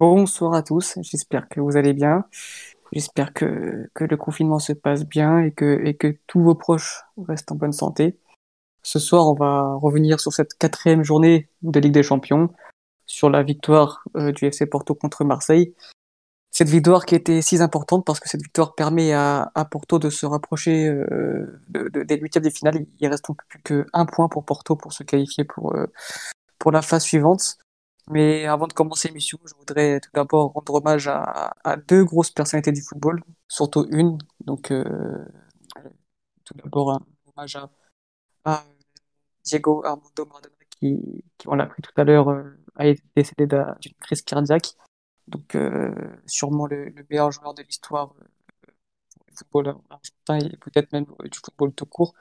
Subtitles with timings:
[0.00, 2.24] Bonsoir à tous, j'espère que vous allez bien.
[2.92, 7.02] J'espère que, que le confinement se passe bien et que, et que tous vos proches
[7.28, 8.18] restent en bonne santé.
[8.82, 12.50] Ce soir, on va revenir sur cette quatrième journée de Ligue des Champions,
[13.06, 15.74] sur la victoire euh, du FC Porto contre Marseille.
[16.50, 20.10] Cette victoire qui était si importante parce que cette victoire permet à, à Porto de
[20.10, 22.86] se rapprocher euh, de, de- des huitièmes des finales.
[23.00, 25.86] Il reste donc plus qu'un point pour Porto pour se qualifier pour, euh,
[26.58, 27.58] pour la phase suivante.
[28.10, 31.52] Mais avant de commencer l'émission, je voudrais tout d'abord rendre hommage à,
[31.86, 34.18] deux grosses personnalités du football, surtout une.
[34.40, 35.24] Donc, euh,
[36.44, 37.56] tout d'abord, un hommage
[38.44, 38.64] à,
[39.44, 43.76] Diego Armando Maradona, qui, on l'a appris tout à l'heure, euh, a été décédé d'un-
[43.80, 44.74] d'une crise cardiaque.
[45.28, 45.94] Donc, euh,
[46.26, 48.12] sûrement le, le meilleur joueur de l'histoire
[49.28, 52.14] du football argentin et peut-être même du football tout court.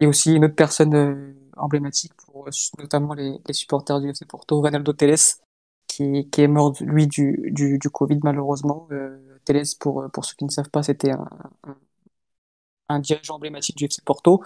[0.00, 4.92] Et aussi une autre personne emblématique pour euh, notamment les, supporters du FC Porto, Ronaldo
[4.92, 5.16] Telles,
[5.86, 8.88] qui, est mort, lui, du, du, Covid, malheureusement.
[8.90, 11.28] Euh, Telles, pour, euh, pour ceux qui ne savent pas, c'était un,
[12.88, 14.42] un, dirigeant emblématique du FC Porto.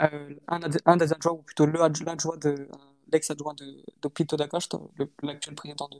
[0.00, 2.68] Euh, un, un des adjoints, ou plutôt le adj- l'adjoint de,
[3.12, 4.78] l'ex-adjoint de, de Pito da Costa,
[5.22, 5.98] l'actuel président de,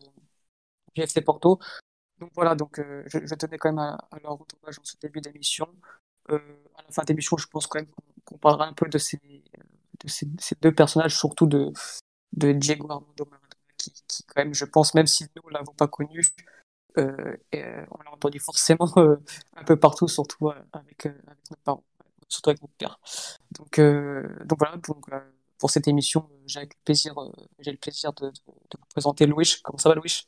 [0.95, 1.59] du FC Porto.
[2.19, 5.69] Donc voilà, donc je, tenais quand même à, leur rendre hommage en ce début d'émission.
[6.31, 6.39] Euh,
[6.77, 7.91] à la fin de l'émission, je pense quand même
[8.25, 9.21] qu'on parlera un peu de ces,
[10.07, 10.27] ces,
[10.61, 11.73] deux personnages, surtout de,
[12.33, 13.29] de Diego Armando
[13.77, 13.93] qui,
[14.27, 16.23] quand même, je pense, même si nous ne l'avons pas connu,
[16.97, 19.17] euh, euh, on l'a entendu forcément euh,
[19.57, 21.85] un peu partout, surtout avec, nos parents,
[22.29, 22.99] surtout avec mon père.
[23.51, 25.07] Donc, donc voilà, donc,
[25.59, 27.15] pour cette émission, j'ai le plaisir,
[27.59, 29.57] j'ai le plaisir de, de, de vous présenter Louis.
[29.63, 30.27] Comment ça va, Louis?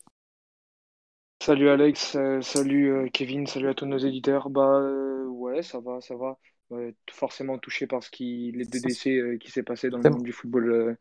[1.43, 4.49] Salut Alex, salut Kevin, salut à tous nos éditeurs.
[4.51, 4.81] Bah
[5.29, 6.39] ouais, ça va, ça va.
[7.13, 10.25] Forcément touché par ce qui, les deux décès euh, qui s'est passé dans le monde
[10.25, 10.95] du football euh,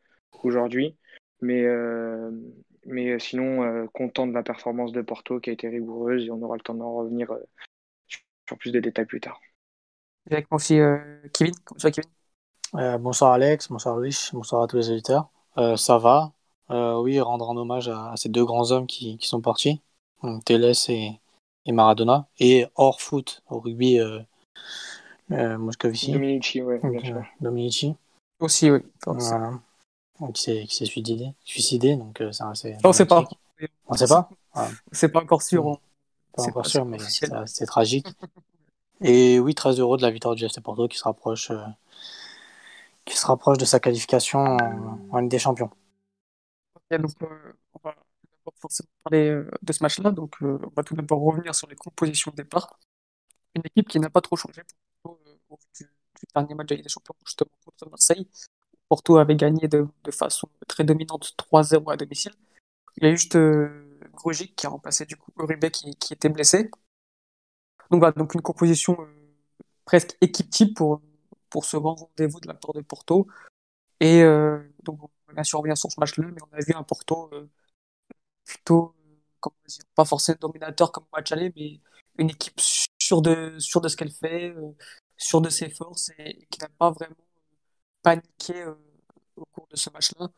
[0.43, 0.95] aujourd'hui.
[1.41, 2.31] Mais, euh,
[2.85, 6.41] mais sinon, euh, content de la performance de Porto qui a été rigoureuse et on
[6.41, 7.43] aura le temps d'en revenir euh,
[8.07, 9.41] sur, plus de détails plus tard.
[10.51, 10.97] Aussi euh,
[11.33, 11.55] Kevin.
[11.77, 12.09] Va, Kevin?
[12.75, 15.29] Euh, bonsoir Alex, bonsoir Louis, bonsoir à tous les auditeurs.
[15.57, 16.31] Euh, ça va.
[16.69, 19.81] Euh, oui, rendre un hommage à, à ces deux grands hommes qui, qui sont partis,
[20.45, 21.11] Telles et,
[21.65, 22.27] et Maradona.
[22.39, 23.99] Et hors foot, au rugby,
[25.29, 27.21] Moscovici, Dominici, donc, euh.
[27.41, 27.95] Dominici,
[28.39, 28.79] Aussi, oui.
[29.05, 29.59] voilà.
[30.19, 33.27] Donc, qui s'est suicidé, suicidé, donc euh, c'est assez On sait pas.
[33.87, 34.29] On sait pas?
[34.55, 35.65] Ouais, C'est pas encore sûr.
[35.65, 36.97] On- pas C'est encore pas sûr, mais
[37.45, 38.07] c'est tragique.
[39.01, 41.57] Et oui, très heureux de la victoire du FC Porto qui se rapproche, euh,
[43.05, 45.69] qui se rapproche de sa qualification en, en Ligue des Champions.
[46.91, 50.11] Donc, euh, on va d'abord forcément parler euh, de ce match-là.
[50.11, 52.79] Donc, euh, on va tout d'abord revenir sur les compositions de départ.
[53.55, 54.63] Une équipe qui n'a pas trop changé euh,
[55.77, 55.87] du,
[56.33, 58.27] dernier match de Ligue des Champions, justement contre Marseille.
[58.89, 62.33] Porto avait gagné de, de façon très dominante 3-0 à domicile.
[62.97, 63.99] Il y a juste euh,
[64.55, 66.69] qui a remplacé du coup Uribe qui, qui était blessé.
[67.91, 69.05] Donc voilà, donc une composition euh,
[69.85, 71.01] presque équipe type pour,
[71.49, 73.27] pour ce grand rendez-vous de la part de Porto.
[73.99, 77.29] Et euh, donc on sûr revenir sur ce match-là, mais on a vu un Porto
[77.33, 77.49] euh,
[78.45, 81.79] plutôt, euh, comment dire, pas forcément dominateur comme match aller, mais
[82.17, 82.59] une équipe
[82.99, 84.53] sûre de, sûre de ce qu'elle fait,
[85.15, 87.15] euh, sûre de ses forces et, qui n'a pas vraiment
[88.01, 88.75] paniqué euh,
[89.35, 90.29] au cours de ce match-là.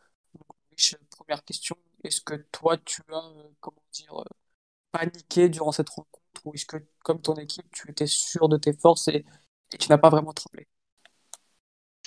[0.71, 4.23] Rich, première question, est-ce que toi tu as, euh, comment dire, euh,
[4.91, 8.73] paniqué durant cette rencontre ou est-ce que, comme ton équipe, tu étais sûr de tes
[8.73, 9.25] forces et,
[9.77, 10.65] tu n'as pas vraiment tremblé?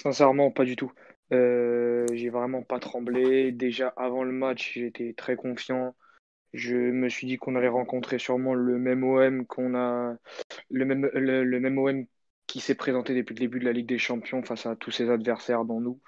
[0.01, 0.91] Sincèrement, pas du tout.
[1.33, 3.53] Euh, j'ai vraiment pas tremblé.
[3.53, 5.95] Déjà avant le match, j'étais très confiant.
[6.55, 10.17] Je me suis dit qu'on allait rencontrer sûrement le même OM qu'on a,
[10.71, 12.07] le même, le même OM
[12.53, 15.11] qui s'est présenté depuis le début de la Ligue des Champions face à tous ses
[15.11, 16.01] adversaires dont nous.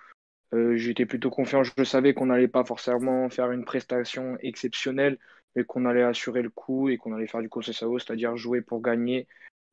[0.55, 1.63] Euh, j'étais plutôt confiant.
[1.63, 5.19] Je savais qu'on n'allait pas forcément faire une prestation exceptionnelle,
[5.55, 8.83] mais qu'on allait assurer le coup et qu'on allait faire du Sao, c'est-à-dire jouer pour
[8.83, 9.27] gagner,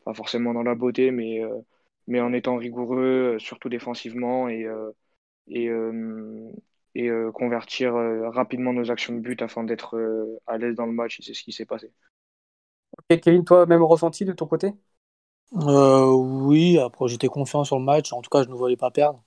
[0.06, 1.60] pas forcément dans la beauté, mais, euh,
[2.08, 4.68] mais en étant rigoureux, euh, surtout défensivement et,
[5.48, 5.70] et,
[6.96, 7.94] et convertir
[8.32, 10.00] rapidement nos actions de but afin d'être
[10.48, 11.20] à l'aise dans le match.
[11.20, 11.92] Et c'est ce qui s'est passé.
[12.98, 14.74] Ok, Kevin, toi, même ressenti de ton côté?
[15.58, 18.14] Euh, oui, après j'étais confiant sur le match.
[18.14, 19.24] En tout cas, je ne voulais pas perdre.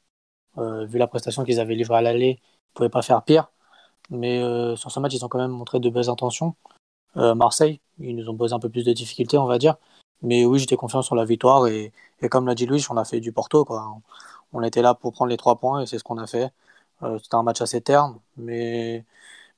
[0.58, 3.50] Euh, vu la prestation qu'ils avaient livrée à l'aller, ils ne pouvaient pas faire pire.
[4.10, 6.56] Mais euh, sur ce match, ils ont quand même montré de belles intentions.
[7.18, 9.76] Euh, Marseille, ils nous ont posé un peu plus de difficultés, on va dire.
[10.22, 11.68] Mais oui, j'étais confiant sur la victoire.
[11.68, 11.92] Et,
[12.30, 13.66] comme l'a dit Louis, on a fait du Porto.
[14.52, 16.52] On était là pour prendre les trois points et c'est ce qu'on a fait.
[17.22, 19.04] C'était un match assez terne, mais,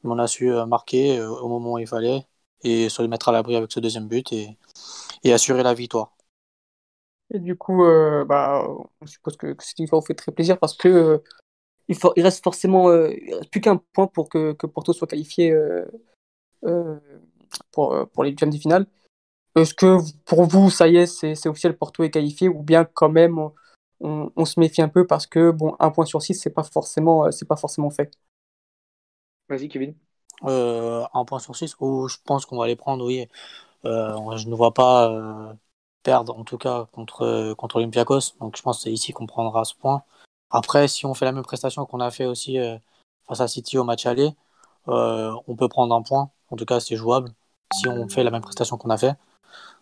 [0.05, 2.27] on a su marquer au moment où il fallait
[2.63, 6.14] et se mettre à l'abri avec ce deuxième but et assurer la victoire.
[7.32, 8.67] Et du coup, euh, bah,
[9.00, 11.19] on suppose que, que cette victoire vous fait très plaisir parce que euh,
[11.88, 14.93] il, faut, il reste forcément euh, il reste plus qu'un point pour que, que Porto
[14.93, 15.85] soit qualifié euh,
[16.65, 16.99] euh,
[17.73, 18.87] pour, pour les huitièmes de finale.
[19.56, 23.09] Est-ce que pour vous, ça y est, c'est officiel, Porto est qualifié, ou bien quand
[23.09, 23.38] même
[24.00, 26.65] on, on, se méfie un peu parce que bon, un point sur six, c'est pas
[26.65, 28.12] forcément, c'est pas forcément fait?
[29.49, 29.94] Vas-y, Kevin.
[30.44, 33.27] Euh, un point sur six, où je pense qu'on va les prendre, oui.
[33.85, 35.53] Euh, je ne vois pas euh,
[36.05, 38.37] perdre, en tout cas, contre, contre Olympiakos.
[38.39, 40.05] Donc je pense que c'est ici qu'on prendra ce point.
[40.51, 42.59] Après, si on fait la même prestation qu'on a fait aussi
[43.27, 44.31] face à City au match aller,
[44.87, 46.31] on peut prendre un point.
[46.51, 47.31] En tout cas, c'est jouable
[47.73, 49.15] si on fait la même prestation qu'on a fait.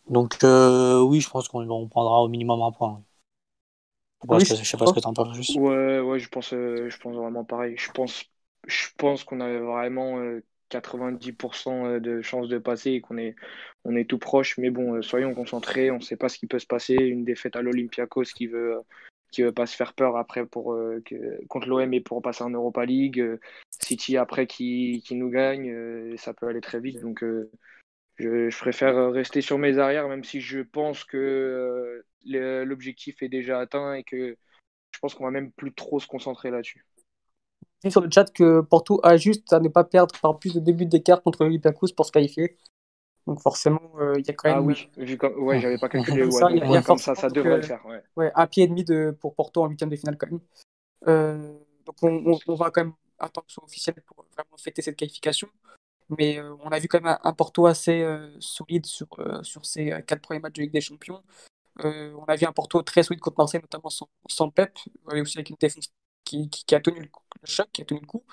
[0.09, 3.03] Donc oui, je pense qu'on prendra au minimum un point.
[4.31, 5.37] je, ne sais pas ce que tu en penses.
[5.37, 5.57] Juste.
[5.57, 7.75] Ouais, ouais, je pense, je pense vraiment pareil.
[7.77, 8.25] Je pense,
[8.67, 10.17] je pense qu'on avait vraiment
[10.73, 13.35] 90% de chances de passer et qu'on est,
[13.85, 14.59] on est tout proche.
[14.59, 15.91] Mais bon, soyons concentrés.
[15.91, 16.95] On ne sait pas ce qui peut se passer.
[16.95, 18.77] Une défaite à l'Olympiakos qui veut
[19.31, 20.77] qui veut pas se faire peur après pour
[21.49, 23.25] contre l'OM et pour passer en Europa League.
[23.71, 27.01] City après qui, qui nous gagne, ça peut aller très vite.
[27.01, 27.25] Donc
[28.19, 33.95] je, préfère rester sur mes arrières, même si je pense que l'objectif est déjà atteint
[33.95, 34.37] et que
[34.93, 36.85] je pense qu'on va même plus trop se concentrer là-dessus.
[37.91, 40.87] Sur le chat que Porto a juste à ne pas perdre par plus de débuts
[40.87, 42.57] d'écart contre l'Olympiakos pour se qualifier.
[43.27, 44.75] Donc forcément, euh, il y a quand ah même.
[44.75, 46.31] Ah oui, ouais, j'avais pas calculé.
[46.31, 46.49] ça,
[46.83, 47.85] comme ça, ça devrait le faire.
[47.87, 48.03] Ouais.
[48.17, 48.33] ouais.
[48.35, 50.41] un pied et demi de, pour Porto en huitième de finale quand même.
[51.07, 51.53] Euh,
[51.85, 54.97] donc on, on, va quand même attendre que ce soit officiel pour vraiment fêter cette
[54.97, 55.49] qualification.
[56.19, 58.05] Mais euh, on a vu quand même un, Porto assez
[58.41, 59.09] solide sur,
[59.43, 61.23] sur ces quatre premiers matchs de Ligue des Champions.
[61.79, 64.77] on a vu un Porto très solide contre Marseille, notamment sans, sans Pep,
[65.15, 65.89] et aussi avec une défense
[66.25, 67.09] qui, qui, a tenu le,
[67.45, 68.25] choc, qui a tenu le coup.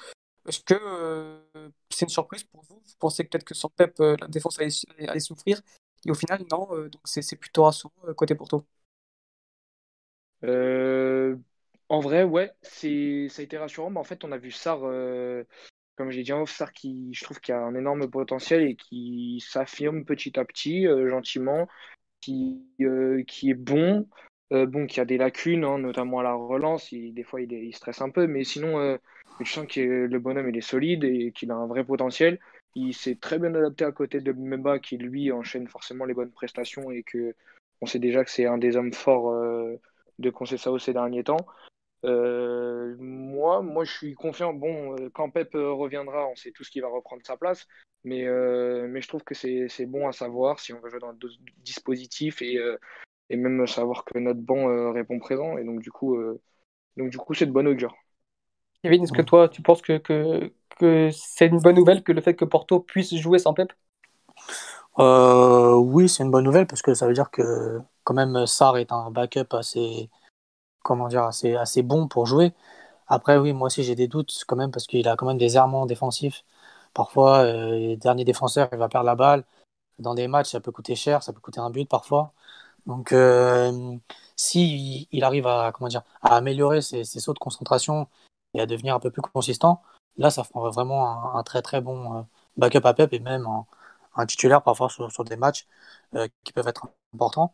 [0.47, 1.43] Est-ce que
[1.89, 5.61] c'est une surprise pour vous Vous pensez peut-être que sans Pep, la défense allait, souffrir
[6.05, 6.65] Et au final, non.
[6.87, 8.65] donc c'est plutôt rassurant côté Porto.
[10.43, 13.89] en vrai, ouais, ça a été rassurant.
[13.89, 14.79] Mais en fait, on a vu Sarr
[15.99, 19.43] comme j'ai dit en off, qui, je trouve qu'il a un énorme potentiel et qui
[19.45, 21.67] s'affirme petit à petit, euh, gentiment,
[22.21, 24.07] qui, euh, qui est bon,
[24.51, 26.93] euh, bon, qui a des lacunes, hein, notamment à la relance.
[26.93, 28.97] des fois, il, stresse un peu, mais sinon,
[29.39, 32.39] je sens que le bonhomme il est solide et qu'il a un vrai potentiel.
[32.75, 36.31] Il s'est très bien adapté à côté de Mbemba, qui lui enchaîne forcément les bonnes
[36.31, 37.35] prestations et que
[37.81, 39.33] on sait déjà que c'est un des hommes forts
[40.19, 41.45] de Conceição ces derniers temps.
[42.05, 44.53] Euh, moi, moi, je suis confiant.
[44.53, 47.67] Bon, euh, quand Pep euh, reviendra, on sait tout ce qui va reprendre sa place.
[48.05, 48.23] Mais,
[48.87, 51.17] mais je trouve que c'est bon à savoir si on veut jouer dans le
[51.57, 52.57] dispositif et,
[53.29, 55.57] et même savoir que notre banc répond présent.
[55.57, 56.17] Et donc, du coup,
[56.97, 57.95] donc, du coup c'est de bonne augure.
[58.83, 62.21] Kevin, est-ce que toi, tu penses que, que, que c'est une bonne nouvelle que le
[62.21, 63.71] fait que Porto puisse jouer sans Pep?
[64.97, 68.91] Oui, c'est une bonne nouvelle parce que ça veut dire que quand même Sarr est
[68.91, 70.09] un backup assez
[70.83, 72.53] comment dire, assez, assez bon pour jouer.
[73.07, 75.55] Après, oui, moi aussi j'ai des doutes quand même parce qu'il a quand même des
[75.55, 76.43] errements défensifs.
[76.93, 79.43] Parfois, euh, dernier défenseur, il va perdre la balle.
[79.99, 82.33] Dans des matchs, ça peut coûter cher, ça peut coûter un but parfois.
[82.89, 83.97] Donc, euh,
[84.35, 85.71] si il arrive à,
[86.23, 88.07] améliorer ses, sauts de concentration
[88.55, 89.83] et à devenir un peu plus consistant,
[90.17, 92.21] là, ça fera vraiment un, très très bon euh,
[92.57, 93.45] backup à Pep et même
[94.15, 95.67] un, titulaire parfois sur, des matchs
[96.15, 97.53] euh, qui peuvent être importants.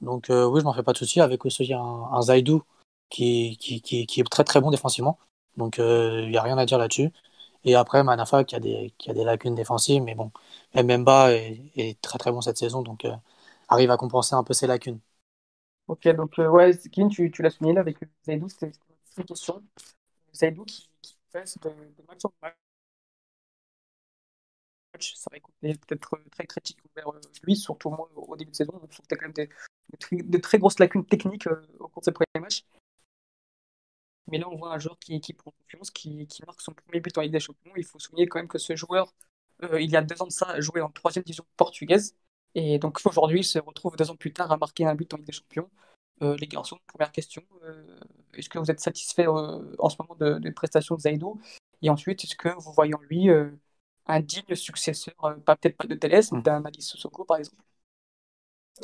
[0.00, 1.20] Donc oui, je m'en fais pas de souci.
[1.20, 1.80] Avec aussi un,
[2.12, 2.62] un Zaidou
[3.10, 5.18] qui, est très très bon défensivement.
[5.58, 7.12] Donc il n'y a rien à dire là-dessus.
[7.64, 10.32] Et après, Manafa qui a, des, a des lacunes défensives, mais bon,
[10.74, 12.82] Mbemba est, très très bon cette saison,
[13.70, 15.00] arrive à compenser un peu ses lacunes.
[15.88, 18.70] Ok, donc ouais, Kim, tu, l'as souligné là avec Zaidou, c'était
[19.16, 19.62] une question.
[20.34, 22.54] Zaidou qui, qui fait de, de match en match
[25.14, 28.72] ça va écouter peut-être très critique envers lui, surtout moi au début de saison.
[28.72, 29.48] Donc, je quand même des,
[30.12, 32.64] de très grosses lacunes techniques euh, au cours de ses premiers matchs.
[34.26, 37.22] Mais là, on voit un joueur qui, prend confiance, qui, marque son premier but en
[37.22, 37.72] Ligue des Champions.
[37.76, 39.12] Il faut souligner quand même que ce joueur,
[39.64, 42.14] euh, il y a deux ans de ça, jouait en troisième division portugaise.
[42.54, 45.16] Et donc aujourd'hui, il se retrouve deux ans plus tard à marquer un but en
[45.16, 45.70] Ligue des Champions.
[46.22, 47.42] Euh, les garçons, première question,
[48.34, 51.40] est-ce que vous êtes satisfait en ce moment de, des prestations de Zaidou
[51.80, 53.28] Et ensuite, est-ce que vous voyez en lui
[54.06, 55.14] un digne successeur,
[55.46, 57.62] pas peut-être pas de Télès, mais d'un Alice Soko par exemple?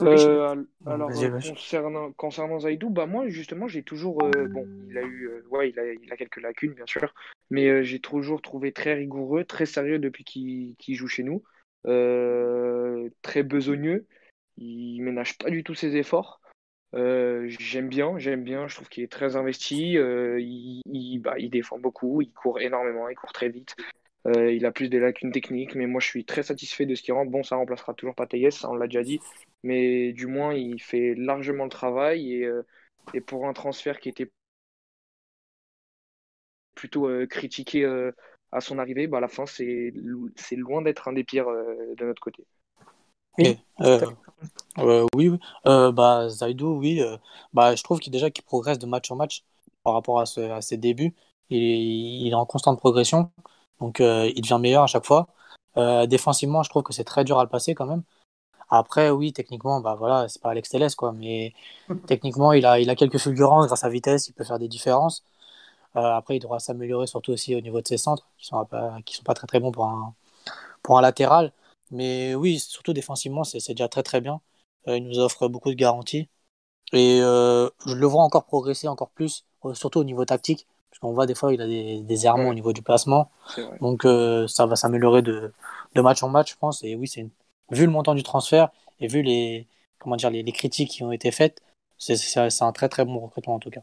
[0.02, 5.02] Euh, alors, euh, concernant, concernant Zaidou, bah moi justement j'ai toujours euh, bon il a
[5.02, 7.14] eu ouais il a, il a, quelques lacunes bien sûr
[7.48, 11.42] mais j'ai toujours trouvé très rigoureux très sérieux depuis qu'il joue chez nous
[13.22, 14.06] très besogneux.
[14.58, 16.40] Il ménage pas du tout ses efforts.
[16.92, 18.68] J'aime bien j'aime bien.
[18.68, 19.92] Je trouve qu'il est très investi.
[19.94, 22.22] Il, il, bah, il défend beaucoup.
[22.22, 23.08] Il court énormément.
[23.08, 23.76] Il court très vite.
[24.26, 27.02] Euh, il a plus des lacunes techniques, mais moi je suis très satisfait de ce
[27.02, 27.30] qu'il rentre.
[27.30, 28.14] Bon, ça remplacera toujours
[28.50, 29.20] ça on l'a déjà dit,
[29.62, 32.32] mais du moins il fait largement le travail.
[32.34, 32.62] Et, euh,
[33.26, 34.30] pour un transfert qui était
[36.74, 37.84] plutôt euh, critiqué
[38.52, 39.92] à son arrivée, bah, à la fin, c'est
[40.52, 42.44] loin d'être un des pires de notre côté.
[43.38, 43.58] Oui,
[45.14, 45.38] oui, oui.
[45.64, 47.02] bah, Zaido, oui.
[47.52, 49.44] bah, je trouve qu'il déjà qu'il progresse de match en match
[49.82, 51.14] par rapport à, ce, à ses débuts.
[51.50, 53.30] Il, il, est en constante progression,
[53.80, 55.28] donc il devient meilleur à chaque fois.
[56.06, 58.02] défensivement, je trouve que c'est très dur à le passer quand même.
[58.68, 61.54] Après, oui, techniquement, bah voilà, c'est pas Alex Telles, quoi, mais
[62.06, 64.68] techniquement, il a, il a quelques fulgurances grâce à sa vitesse, il peut faire des
[64.68, 65.24] différences.
[65.96, 68.98] Euh, après, il devra s'améliorer surtout aussi au niveau de ses centres, qui sont pas,
[69.04, 70.14] qui sont pas très très bons pour un,
[70.82, 71.52] pour un latéral.
[71.90, 74.40] Mais oui, surtout défensivement, c'est déjà très très bien.
[74.88, 76.28] Euh, il nous offre beaucoup de garanties.
[76.92, 81.12] Et euh, je le vois encore progresser encore plus, surtout au niveau tactique, parce qu'on
[81.12, 83.30] voit des fois il a des, des errements au niveau du placement.
[83.80, 84.02] Donc
[84.48, 85.52] ça va s'améliorer de,
[85.94, 86.82] de match en match, je pense.
[86.84, 87.28] Et oui, c'est
[87.70, 89.66] vu le montant du transfert et vu les,
[89.98, 91.62] comment dire, les, les critiques qui ont été faites,
[91.98, 93.82] c'est un très très bon recrutement en tout cas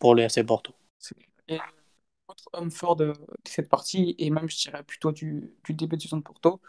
[0.00, 0.72] pour le FC Porto.
[2.52, 3.12] Homme fort de,
[3.46, 6.60] cette partie, et même je dirais plutôt du, début de saison de Porto,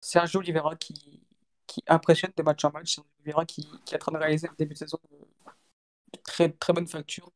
[0.00, 1.20] Sergio Oliveira qui,
[1.66, 2.94] qui impressionne de match en match.
[2.94, 6.50] Sergio Oliveira qui, qui est en train de réaliser un début de saison de très,
[6.50, 7.30] très bonne facture,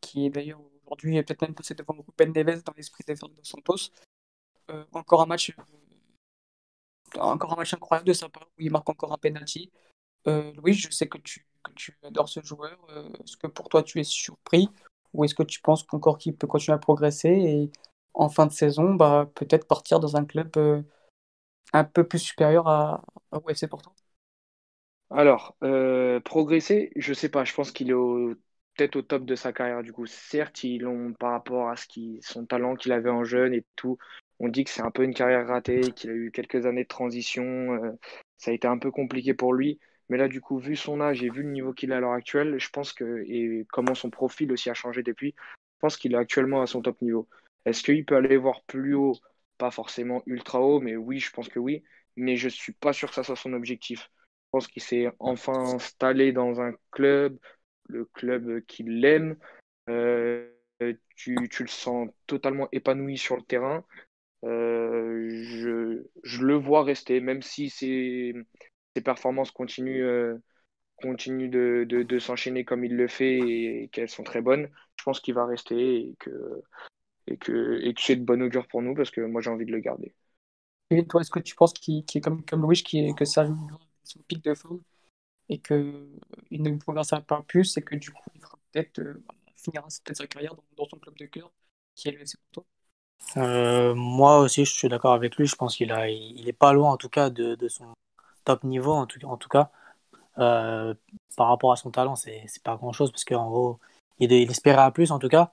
[0.00, 3.90] qui est d'ailleurs aujourd'hui peut-être même passé devant Ruben Neves dans l'esprit des Fernando Santos.
[4.70, 5.54] Euh, encore un match
[7.14, 9.70] encore un match incroyable de sa part où il marque encore un penalty.
[10.26, 11.46] Euh, Louis, je sais que tu,
[12.02, 12.78] adores ce joueur.
[12.90, 14.68] Euh, est-ce que pour toi tu es surpris
[15.16, 17.72] ou est-ce que tu penses qu'encore qu'il peut continuer à progresser et
[18.14, 20.82] en fin de saison, bah, peut-être partir dans un club euh,
[21.74, 23.92] un peu plus supérieur à, à UFC Porto?
[25.10, 27.44] Alors, euh, progresser, je sais pas.
[27.44, 27.94] Je pense qu'il est
[28.76, 30.06] peut-être au top de sa carrière du coup.
[30.06, 33.64] Certes, ils l'ont par rapport à ce qui, son talent qu'il avait en jeune et
[33.76, 33.98] tout
[34.38, 36.88] on dit que c'est un peu une carrière ratée, qu'il a eu quelques années de
[36.88, 37.42] transition.
[37.44, 37.92] Euh,
[38.36, 39.78] ça a été un peu compliqué pour lui.
[40.08, 42.12] Mais là, du coup, vu son âge et vu le niveau qu'il a à l'heure
[42.12, 46.14] actuelle, je pense que, et comment son profil aussi a changé depuis, je pense qu'il
[46.14, 47.28] est actuellement à son top niveau.
[47.64, 49.16] Est-ce qu'il peut aller voir plus haut?
[49.58, 51.82] Pas forcément ultra haut, mais oui, je pense que oui.
[52.16, 54.10] Mais je ne suis pas sûr que ça soit son objectif.
[54.46, 57.38] Je pense qu'il s'est enfin installé dans un club,
[57.88, 59.36] le club qu'il aime.
[59.90, 60.48] Euh,
[61.16, 63.84] tu, le sens totalement épanoui sur le terrain.
[64.44, 65.28] Euh,
[66.22, 68.34] je, le vois rester, même si ses,
[68.96, 70.38] ses performances continuent, euh,
[71.02, 74.70] continuent de, de, de s'enchaîner comme il le fait et, qu'elles sont très bonnes.
[74.98, 76.62] Je pense qu'il va rester et que,
[77.26, 79.66] et que, et que c'est de bonne augure pour nous parce que moi j'ai envie
[79.66, 80.14] de le garder.
[80.90, 83.46] Et toi, est-ce que tu penses qu'il est comme, comme Louis, qui est, que ça
[84.04, 84.80] son pic de forme
[85.50, 86.08] et qu'il
[86.50, 89.22] ne progressera pas plus et que du coup il fera peut-être euh,
[89.56, 91.52] finira peut-être sa carrière dans, dans, son club de cœur
[91.94, 92.66] qui est le FC Porto?
[93.36, 95.46] Euh, moi aussi, je suis d'accord avec lui.
[95.46, 97.94] Je pense qu'il a, il est pas loin en tout cas de, de son
[98.46, 99.70] top niveau en tout, en tout cas.
[100.38, 100.94] Euh,
[101.36, 103.78] par rapport à son talent, c'est, pas grand chose parce qu'en gros,
[104.18, 105.52] il, il espérait à plus en tout cas.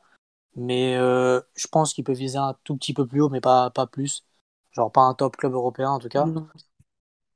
[0.55, 3.69] Mais euh, je pense qu'il peut viser un tout petit peu plus haut, mais pas,
[3.71, 4.23] pas plus.
[4.71, 6.25] Genre pas un top club européen en tout cas.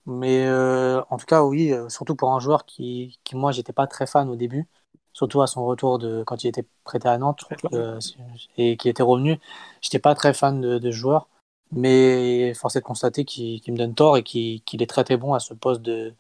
[0.05, 4.07] Mais en tout cas, oui, surtout pour un joueur qui, qui moi, j'étais pas très
[4.07, 4.67] fan au début
[5.17, 7.99] surtout à son retour de quand il était prêté à Nantes euh,
[8.57, 9.39] et qui était revenu.
[9.81, 11.27] J'étais pas très fan de, de joueur,
[11.71, 15.33] mais force est de constater qu'il me donne tort et qu'il est très très bon
[15.33, 16.13] à ce poste de,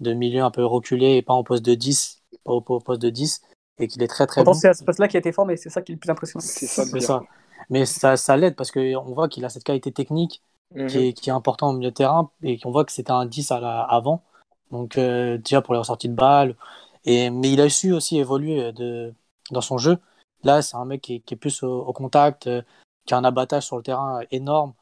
[0.00, 3.10] de milieu un peu reculé et pas en poste de 10, pas au, poste de
[3.10, 3.42] 10,
[3.78, 4.52] et qu'il est très très bon.
[4.52, 6.10] C'est à ce poste-là qui a été fort, mais c'est ça qui est le plus
[6.10, 6.44] impressionnant.
[6.44, 7.22] C'est ça, ça.
[7.70, 11.12] Mais ça, ça l'aide parce qu'on voit qu'il a cette qualité technique qui, est, mhm.
[11.12, 13.60] qui, est, important au milieu de terrain et qu'on voit que c'était un 10 à
[13.60, 14.22] la, avant.
[14.70, 16.56] Donc, euh, déjà pour les ressorties de balles,
[17.04, 19.12] et, mais il a su aussi évoluer de,
[19.50, 19.98] dans son jeu.
[20.44, 22.62] Là, c'est un mec qui, qui est plus au, contact, euh,
[23.06, 24.72] qui a un abattage sur le terrain énorme.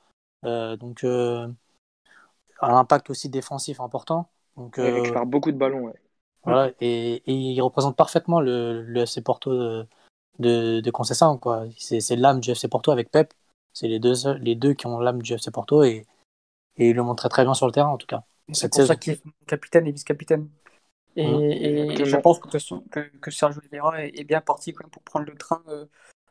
[0.45, 1.47] Euh, donc, euh,
[2.61, 4.29] un impact aussi défensif important.
[4.57, 5.87] Donc, il récupère beaucoup de ballons.
[5.87, 6.01] Ouais.
[6.45, 9.87] Voilà, et, et, il représente parfaitement le, le FC Porto de,
[10.39, 11.39] de, de Conceição.
[11.77, 13.35] C'est l'âme du FC Porto avec Pep.
[13.73, 16.07] C'est les deux, les deux qui ont l'âme du FC Porto et,
[16.77, 18.25] et il le montre très, très bien sur le terrain en tout cas.
[18.53, 20.49] C'est pour ça qu'il est capitaine et vice-capitaine.
[21.17, 22.05] Et, mmh.
[22.05, 22.49] je pense que,
[23.19, 25.87] que, Sergio Oliveira est, bien parti quand même pour prendre le train euh,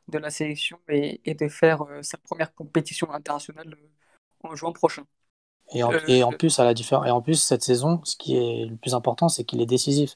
[0.07, 3.87] de la sélection et, et de faire euh, sa première compétition internationale euh,
[4.43, 5.03] en juin prochain.
[5.71, 8.35] Et en, et en, plus, à la différence, et en plus, cette saison, ce qui
[8.35, 10.15] est le plus important, c'est qu'il est décisif.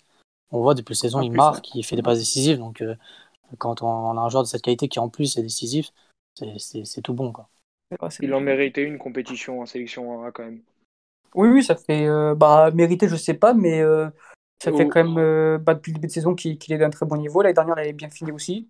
[0.51, 2.57] On voit depuis la saison, il marque, il fait des passes décisives.
[2.57, 2.83] Donc,
[3.59, 5.91] quand on, a un joueur de cette qualité qui en plus est décisif,
[6.57, 7.31] c'est tout bon.
[7.31, 7.47] Quoi.
[8.19, 10.61] il en méritait une compétition en sélection quand même.
[11.35, 13.83] Oui, oui, ça fait bah, mériter, je sais pas, mais
[14.63, 17.05] ça fait quand même euh, bah, depuis le début de saison qu'il est d'un très
[17.05, 17.41] bon niveau.
[17.41, 18.69] L'année dernière, il avait bien fini aussi.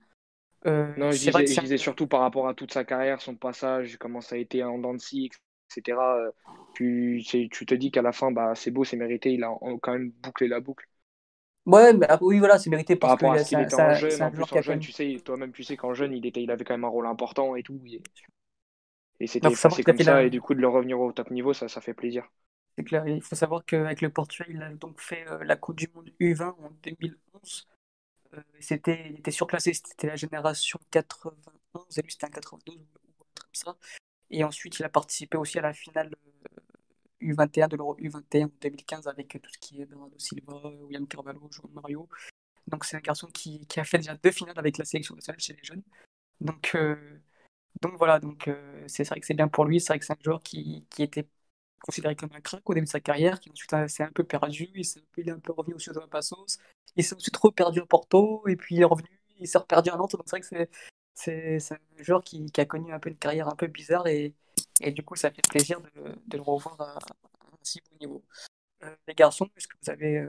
[0.65, 3.97] Euh, non, je disais, je disais, surtout par rapport à toute sa carrière, son passage,
[3.97, 6.17] comment ça a été en scie, etc.
[6.17, 6.31] Euh,
[6.73, 9.33] tu, tu te dis qu'à la fin, bah, c'est beau, c'est mérité.
[9.33, 10.87] Il a quand même bouclé la boucle.
[11.65, 14.21] Ouais, mais, ah, oui, voilà, c'est mérité par rapport à ce qu'il était en jeune.
[14.21, 16.63] En plus, en jeune, tu sais, toi-même, tu sais qu'en jeune, il, était, il avait
[16.63, 17.79] quand même un rôle important et tout.
[19.19, 21.67] Et c'était passé comme ça, et du coup, de le revenir au top niveau, ça,
[21.67, 22.27] ça fait plaisir.
[22.75, 25.87] C'est clair, il faut savoir qu'avec le Portugal, il a donc fait la Coupe du
[25.93, 27.67] Monde U20 en 2011.
[28.59, 31.35] C'était, il était surclassé, c'était la génération 91,
[31.97, 33.77] et lui c'était un 92 ou comme ça.
[34.29, 36.11] Et ensuite, il a participé aussi à la finale
[37.21, 41.47] U21 de l'Euro U21 en 2015 avec tout ce qui est Bernardo Silva, William Carvalho,
[41.51, 42.09] Jean Mario.
[42.67, 45.39] Donc c'est un garçon qui, qui, a fait déjà deux finales avec la sélection nationale
[45.39, 45.83] chez les jeunes.
[46.41, 47.19] Donc, euh,
[47.81, 49.79] donc voilà, donc euh, c'est vrai que c'est bien pour lui.
[49.79, 51.27] C'est vrai que c'est un joueur qui, qui, était
[51.83, 54.69] considéré comme un crack au début de sa carrière, qui ensuite s'est un peu perdu.
[54.73, 56.57] Il, est un peu, il est un peu revenu au Sud de Passos.
[56.95, 59.09] Il s'est ensuite trop perdu à Porto et puis il est revenu.
[59.39, 60.13] Il s'est reperdu à Nantes.
[60.13, 60.69] Donc c'est vrai que
[61.13, 64.07] c'est c'est un joueur qui, qui, a connu un peu une carrière un peu bizarre
[64.07, 64.33] et,
[64.81, 68.23] et du coup ça fait plaisir de, de le revoir à, un si bon niveau.
[68.83, 70.25] Euh, les garçons, est-ce que vous avez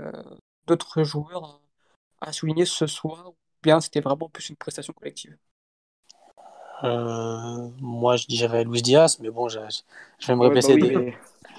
[0.67, 1.63] d'autres joueurs
[2.21, 5.39] à souligner ce soir ou bien c'était vraiment plus une prestation collective?
[6.83, 9.59] Euh, Moi, je dirais Luis Diaz, mais bon, je,
[10.19, 11.01] je vais me répéter, bah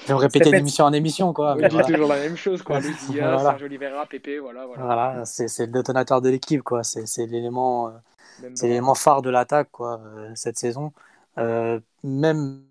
[0.07, 1.33] vais me répéter d'émission en émission.
[1.33, 2.61] Quoi, oui, toujours la même chose.
[2.61, 2.79] Quoi.
[2.79, 3.49] Luis Diaz, voilà.
[3.51, 4.65] Sergio Oliveira, Pepe, voilà.
[4.65, 4.83] voilà.
[4.83, 6.61] voilà c'est, le détonateur de l'équipe.
[6.61, 6.83] Quoi.
[6.83, 10.91] C'est, l'élément, euh, l'élément phare de l'attaque quoi, euh, cette saison.
[11.37, 12.63] Euh, même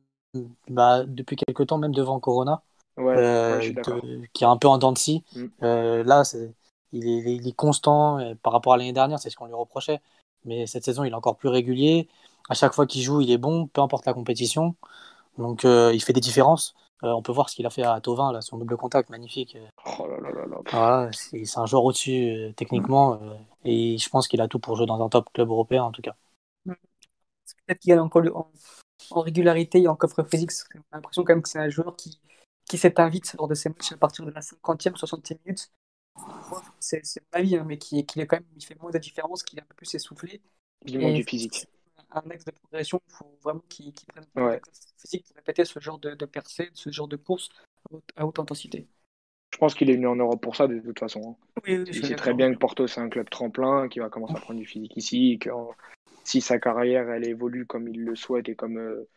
[0.68, 2.62] bah, depuis quelques temps, même devant Corona,
[2.96, 5.22] ouais, euh, de, qui est un peu en dents de scie.
[5.34, 5.44] Mm.
[5.62, 6.52] Euh, là, c'est
[6.92, 10.00] il est, constant par rapport à l'année dernière, c'est ce qu'on lui reprochait.
[10.44, 12.08] Mais cette saison, il est encore plus régulier.
[12.48, 14.76] À chaque fois qu'il joue, il est bon, peu importe la compétition.
[15.36, 16.76] Donc, il fait des différences.
[17.02, 19.58] Euh, on peut voir ce qu'il a fait à Tovin, là, son double contact, magnifique.
[19.98, 23.20] Oh là là là voilà, c'est un joueur au-dessus euh, techniquement.
[23.64, 26.02] et je pense qu'il a tout pour jouer dans un top club européen, en tout
[26.02, 26.14] cas.
[26.64, 28.50] Peut-être qu'il a encore en,
[29.10, 30.50] en, régularité et en coffre physique.
[30.72, 32.20] J'ai l'impression quand même que c'est un joueur qui,
[32.66, 35.70] qui s'invite lors de ses matchs à partir de la 50e, 60e minute
[36.80, 37.02] c'est
[37.32, 39.62] ma vie, hein, mais qui, est quand même, il fait moins de différence, qu'il est
[39.62, 40.40] un peu plus essoufflé.
[40.86, 41.66] Il manque du physique.
[42.14, 44.60] Un axe de progression, il faut vraiment qu'il prenne ouais.
[44.98, 47.48] physique pour répéter ce genre de, de percée, ce genre de course
[48.16, 48.86] à haute, intensité.
[49.52, 51.20] Je pense qu'il est venu en Europe pour ça, de toute façon.
[51.30, 51.60] Hein.
[51.66, 54.34] Oui, oui, il sait très bien que Porto, c'est un club tremplin, qui va commencer
[54.36, 55.50] à prendre du physique ici, et que
[56.24, 59.08] si sa carrière, elle évolue comme il le souhaite et comme, euh,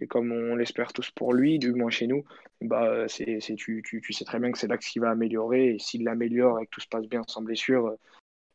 [0.00, 2.24] et comme on l'espère tous pour lui, du moins chez nous,
[2.60, 5.74] bah, c'est, tu, tu, tu, sais très bien que c'est là qu'il va améliorer.
[5.74, 7.94] Et s'il l'améliore et que tout se passe bien sans blessure,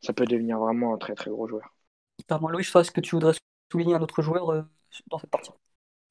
[0.00, 1.74] ça peut devenir vraiment un très très gros joueur.
[2.28, 3.32] Pardon, Louis, est-ce que tu voudrais
[3.72, 4.62] souligner un autre joueur euh,
[5.08, 5.50] dans cette partie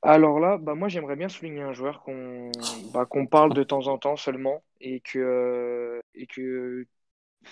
[0.03, 2.49] alors là, bah moi j'aimerais bien souligner un joueur qu'on
[2.91, 6.87] bah, qu'on parle de temps en temps seulement et que, et que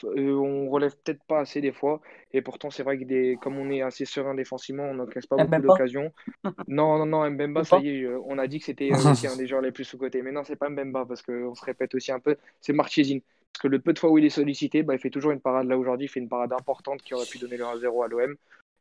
[0.04, 2.02] euh, on relève peut-être pas assez des fois.
[2.32, 5.44] Et pourtant, c'est vrai que des, comme on est assez serein défensivement, on n'encaisse pas
[5.44, 6.14] beaucoup d'occasions.
[6.68, 9.28] non, non, non, Mbemba, ça y est, euh, on a dit que c'était euh, aussi
[9.28, 10.22] un des joueurs les plus sous-cotés.
[10.22, 13.22] Mais non, c'est pas Mbemba, parce qu'on se répète aussi un peu, c'est Marchesine.
[13.54, 15.42] Parce que le peu de fois où il est sollicité, bah, il fait toujours une
[15.42, 15.68] parade.
[15.68, 18.36] Là, aujourd'hui, il fait une parade importante qui aurait pu donner le 1-0 à l'OM.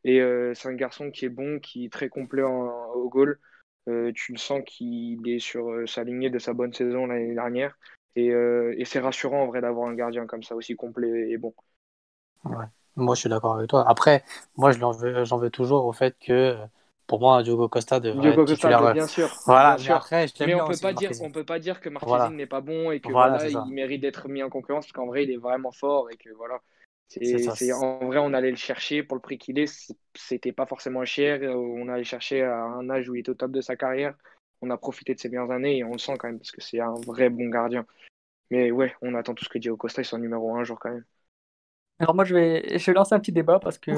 [0.09, 0.21] Et
[0.55, 3.39] c'est un garçon qui est bon, qui est très complet au goal.
[3.87, 7.77] tu le sens qu'il est sur sa lignée de sa bonne saison l'année dernière.
[8.27, 11.55] Euh, et, c'est rassurant en vrai d'avoir un gardien comme ça aussi complet et bon.
[12.45, 12.67] Ouais.
[12.97, 13.85] Moi, je suis d'accord avec toi.
[13.89, 14.25] Après,
[14.57, 16.57] moi, j'en veux, veux toujours au fait que
[17.07, 19.31] pour moi, Diogo Costa devrait Diogo Costa, bien sûr.
[19.47, 22.47] Voilà, bien Après, mais on peut pas dire, on peut pas dire que Martinez n'est
[22.47, 25.31] pas bon et que voilà, il mérite d'être mis en concurrence parce qu'en vrai, il
[25.31, 26.61] est vraiment fort et que voilà.
[27.09, 29.95] C'est, en vrai, on allait le chercher pour le prix qu'il est.
[30.15, 31.41] C'était pas forcément cher.
[31.43, 34.15] On allait chercher à un âge où il est au top de sa carrière.
[34.61, 36.61] On a profité de ses meilleures années et on le sent quand même parce que
[36.61, 37.87] c'est un vrai bon gardien.
[38.51, 41.05] Mais ouais, on attend tout ce que Diego Costa soit numéro un jour quand même.
[41.99, 43.93] Alors moi, je vais, je vais lancer un petit débat parce que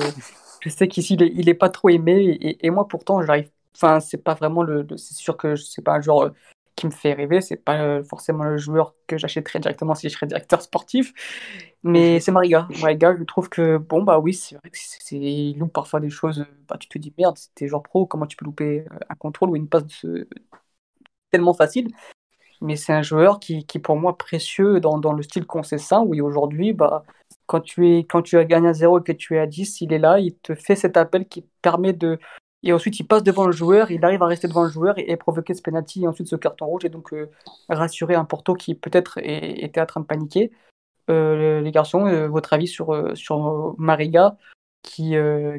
[0.60, 2.38] je sais qu'ici, il, il est, pas trop aimé.
[2.40, 3.50] Et, et moi, pourtant, j'arrive...
[3.74, 4.86] Enfin, c'est pas vraiment le...
[4.96, 6.30] C'est sûr que c'est pas un joueur euh,
[6.80, 7.40] qui me fait rêver.
[7.40, 11.12] C'est pas euh, forcément le joueur que j'achèterais directement si je serais directeur sportif.
[11.82, 12.20] Mais mhm.
[12.20, 12.68] c'est Mariga.
[12.80, 16.10] Mariga, je trouve que, bon, bah oui, c'est vrai que c'est, il loupe parfois des
[16.10, 16.46] choses.
[16.68, 19.50] Bah, tu te dis, merde, c'était joueur pro, comment tu peux louper euh, un contrôle
[19.50, 20.28] ou une passe de
[21.30, 21.88] tellement facile?
[22.62, 25.78] Mais c'est un joueur qui, qui, pour moi, précieux dans, dans le style qu'on sait
[25.78, 27.04] ça, où aujourd'hui, bah,
[27.46, 29.80] quand, tu es, quand tu as gagné à 0 et que tu es à 10,
[29.82, 32.18] il est là, il te fait cet appel qui permet de.
[32.62, 35.16] Et ensuite, il passe devant le joueur, il arrive à rester devant le joueur et,
[35.16, 37.30] provoquer ce penalty et ensuite ce carton rouge et donc euh,
[37.68, 40.50] rassurer un Porto qui peut-être était en train de paniquer.
[41.08, 44.36] Euh, les garçons, euh, votre avis sur, sur Mariga,
[44.82, 45.14] qui,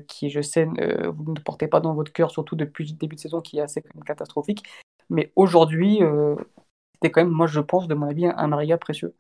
[0.08, 3.22] qui, je sais, vous ne portez pas dans votre cœur, surtout depuis le début de
[3.22, 4.64] saison, qui est assez catastrophique.
[5.10, 6.00] Mais aujourd'hui,
[6.94, 9.16] c'était quand même, moi je pense, de mon avis, un Mariga précieux.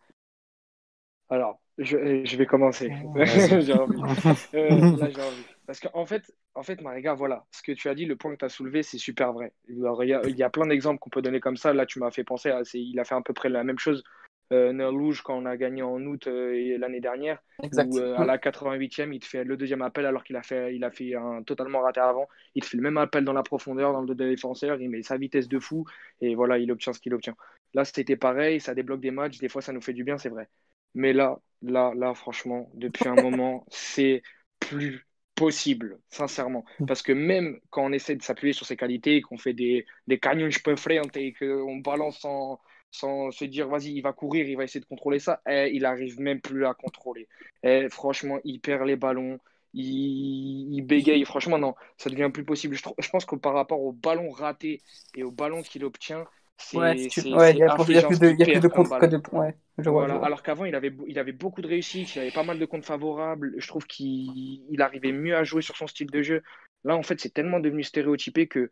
[1.31, 2.91] Alors, je, je vais commencer.
[3.15, 4.01] j'ai envie.
[4.53, 5.45] Euh, là, j'ai envie.
[5.71, 8.39] Parce qu'en fait, en fait, Mariga, voilà, ce que tu as dit, le point que
[8.39, 9.53] tu as soulevé, c'est super vrai.
[9.69, 11.71] il, y a, il y a plein d'exemples qu'on peut donner comme ça.
[11.71, 12.63] Là, tu m'as fait penser à.
[12.73, 14.03] Il a fait à peu près la même chose
[14.51, 18.37] euh, Nerlouge quand on a gagné en août euh, l'année dernière, où euh, à la
[18.37, 21.41] 88e, il te fait le deuxième appel alors qu'il a fait, il a fait un
[21.41, 22.27] totalement raté avant.
[22.53, 24.89] Il te fait le même appel dans la profondeur, dans le dos des défenseurs, il
[24.89, 25.85] met sa vitesse de fou
[26.19, 27.37] et voilà, il obtient ce qu'il obtient.
[27.73, 30.27] Là, c'était pareil, ça débloque des matchs, des fois ça nous fait du bien, c'est
[30.27, 30.49] vrai.
[30.95, 34.21] Mais là, là, là, franchement, depuis un moment, c'est
[34.59, 35.05] plus
[35.43, 36.63] possible, sincèrement.
[36.87, 40.19] Parce que même quand on essaie de s'appuyer sur ses qualités, qu'on fait des, des
[40.19, 42.59] canyons frente et qu'on balance sans,
[42.91, 45.83] sans se dire, vas-y, il va courir, il va essayer de contrôler ça, eh, il
[45.85, 47.27] arrive même plus à contrôler.
[47.63, 49.39] Eh, franchement, il perd les ballons,
[49.73, 51.25] il, il bégaye.
[51.25, 52.75] Franchement, non, ça devient plus possible.
[52.75, 54.81] Je, je pense que par rapport au ballon raté
[55.15, 56.25] et au ballon qu'il obtient,
[56.73, 59.51] Ouais, c'est- ouais, c'est il y a, il plus de, il contre que de points.
[59.77, 60.15] Voilà.
[60.17, 62.85] Alors qu'avant, il avait, il avait beaucoup de réussite, il avait pas mal de comptes
[62.85, 63.53] favorables.
[63.57, 66.41] Je trouve qu'il il arrivait mieux à jouer sur son style de jeu.
[66.83, 68.69] Là, en fait, c'est tellement devenu stéréotypé que,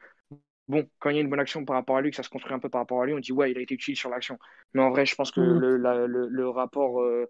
[0.67, 2.29] bon, quand il y a une bonne action par rapport à lui, que ça se
[2.29, 4.09] construit un peu par rapport à lui, on dit, ouais, il a été utile sur
[4.09, 4.39] l'action.
[4.73, 5.59] Mais en vrai, je pense que Mhm.
[5.59, 7.27] le, la- le, le rapport, euh,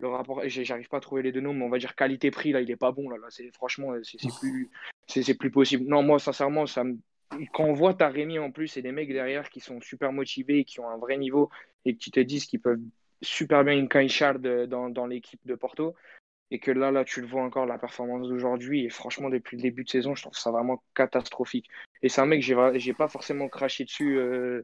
[0.00, 2.60] le rapport, j'arrive pas à trouver les deux noms, mais on va dire qualité-prix, là,
[2.60, 3.08] il est pas bon.
[3.10, 4.70] Là, là c'est, franchement, c'est c'est plus,
[5.06, 5.84] c'est plus possible.
[5.88, 6.98] Non, moi, sincèrement, ça me-
[7.52, 10.64] quand on voit Taremi en plus et des mecs derrière qui sont super motivés, et
[10.64, 11.50] qui ont un vrai niveau
[11.84, 12.80] et qui te disent qu'ils peuvent
[13.22, 15.94] super bien de- dans, dans l'équipe de Porto.
[16.50, 18.84] Et que là, là, tu le vois encore, la performance d'aujourd'hui.
[18.84, 21.68] Et franchement, depuis le début de saison, je trouve ça vraiment catastrophique.
[22.02, 24.62] Et c'est un mec, j'ai pas forcément craché dessus, euh,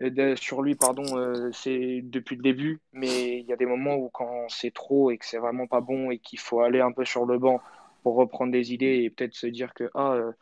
[0.00, 2.80] de- sur lui, pardon, euh, c'est depuis le début.
[2.92, 5.80] Mais il y a des moments où quand c'est trop et que c'est vraiment pas
[5.80, 7.60] bon et qu'il faut aller un peu sur le banc
[8.00, 10.32] pour reprendre des idées et peut-être se dire que ah, euh,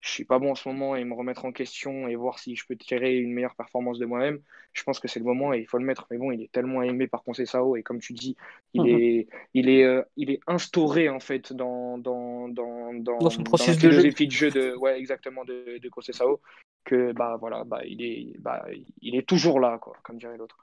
[0.00, 2.56] je suis pas bon en ce moment et me remettre en question et voir si
[2.56, 4.40] je peux tirer une meilleure performance de moi-même.
[4.72, 6.06] Je pense que c'est le moment et il faut le mettre.
[6.10, 8.36] Mais bon, il est tellement aimé par Conceição et comme tu dis,
[8.74, 8.86] il Mhm.
[8.86, 13.42] est, il est, euh, il est instauré en fait dans, dans, dans, dans, Dans son
[13.52, 14.10] dans la processus de jeu.
[14.26, 16.38] de jeu de, ouais, exactement de, de Conceição
[16.84, 18.64] que bah voilà, bah il est, bah
[19.02, 20.56] il est toujours là quoi, comme dirait l'autre.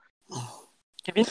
[1.04, 1.26] Kevin?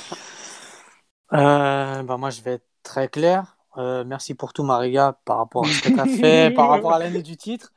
[1.33, 3.57] Euh, bah, moi, je vais être très clair.
[3.79, 6.93] Euh, merci pour tout, Mariga, par rapport à ce que tu as fait, par rapport
[6.93, 7.73] à l'année du titre.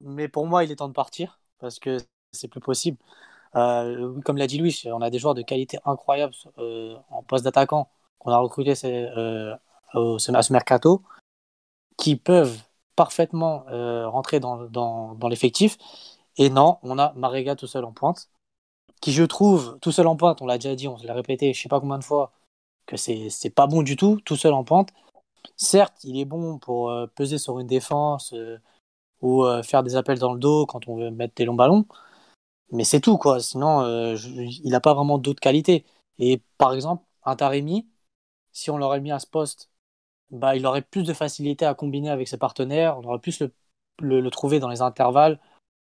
[0.00, 1.98] Mais pour moi, il est temps de partir parce que
[2.32, 2.98] c'est plus possible.
[3.56, 7.44] Euh, comme l'a dit Louis, on a des joueurs de qualité incroyable euh, en poste
[7.44, 8.72] d'attaquant qu'on a recruté
[9.94, 11.02] au, à ce mercato
[11.96, 12.58] qui peuvent
[12.96, 13.64] parfaitement
[14.10, 15.78] rentrer dans, dans, dans l'effectif.
[16.36, 18.28] Et non, on a Mariga tout seul en pointe,
[19.00, 21.60] qui je trouve tout seul en pointe, on l'a déjà dit, on l'a répété je
[21.60, 22.32] sais pas combien de fois,
[22.86, 24.90] que c'est pas bon du tout, tout seul en pointe.
[25.56, 28.58] Certes, il est bon pour euh, peser sur une défense euh,
[29.22, 31.86] ou euh, faire des appels dans le dos quand on veut mettre des longs ballons,
[32.72, 33.40] mais c'est tout quoi.
[33.40, 33.82] Sinon,
[34.16, 35.84] il n'a pas vraiment d'autres qualités.
[36.18, 37.88] Et par exemple, un Taremi,
[38.52, 39.70] si on l'aurait mis à ce poste,
[40.30, 43.52] bah, il aurait plus de facilité à combiner avec ses partenaires, on aurait plus le,
[44.00, 45.40] le, le trouver dans les intervalles.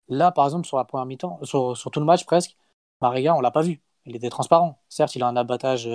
[0.10, 2.58] Là, par exemple, sur la première mi-temps, sur, sur tout le match presque,
[3.02, 3.82] Mariga, on l'a pas vu.
[4.06, 4.80] Il était transparent.
[4.90, 5.90] Certes, il a un abattage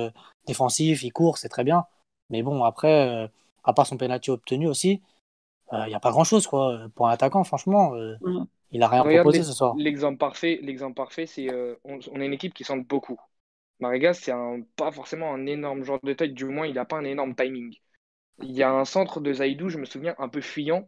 [0.47, 1.87] défensif, il court, c'est très bien.
[2.31, 3.31] Mais bon, après,
[3.67, 5.03] à part son penalty obtenu aussi,
[5.73, 6.89] il euh, n'y a pas grand-chose quoi.
[6.95, 8.15] Pour un attaquant, franchement, euh,
[8.71, 9.75] il a rien Regarde proposé ce soir.
[9.77, 13.21] L'exemple parfait, l'exemple parfait, c'est euh, on, on est une équipe qui centre beaucoup.
[13.81, 14.33] Mariga, c'est
[14.77, 17.77] pas forcément un énorme joueur de tête, du moins il n'a pas un énorme timing.
[18.43, 20.87] Il y a un centre de Zaidou, je me souviens, un peu fuyant.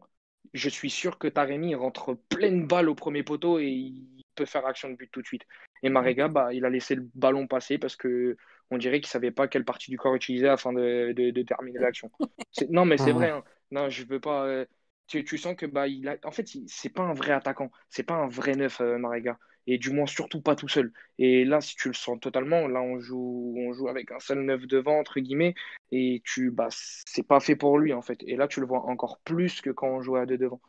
[0.55, 4.65] Je suis sûr que Taremi rentre pleine balle au premier poteau et il peut faire
[4.65, 5.45] action de but tout de suite.
[5.83, 8.37] Et Mariga, bah, il a laissé le ballon passer parce que
[8.71, 11.79] on dirait qu'il savait pas quelle partie du corps utiliser afin de, de- de terminer
[11.81, 12.11] l'action.
[12.53, 13.13] C'est- Non, mais c'est Mhm.
[13.13, 13.31] vrai.
[13.31, 13.45] hein.
[13.71, 14.45] Non, je veux pas.
[14.47, 14.65] euh,
[15.07, 16.17] Tu, tu sens que bah, il a...
[16.25, 17.71] en fait, il- c'est pas un vrai attaquant.
[17.89, 19.39] C'est pas un vrai neuf, euh, Mariga.
[19.67, 20.93] Et du moins, surtout pas tout seul.
[21.19, 24.41] Et là, si tu le sens totalement, là, on joue, on joue avec un seul
[24.41, 25.55] neuf devant, entre guillemets,
[25.93, 28.19] et tu, bah, c'est pas fait pour lui, en fait.
[28.27, 30.61] Et là, tu le vois encore plus que quand on jouait à deux devant.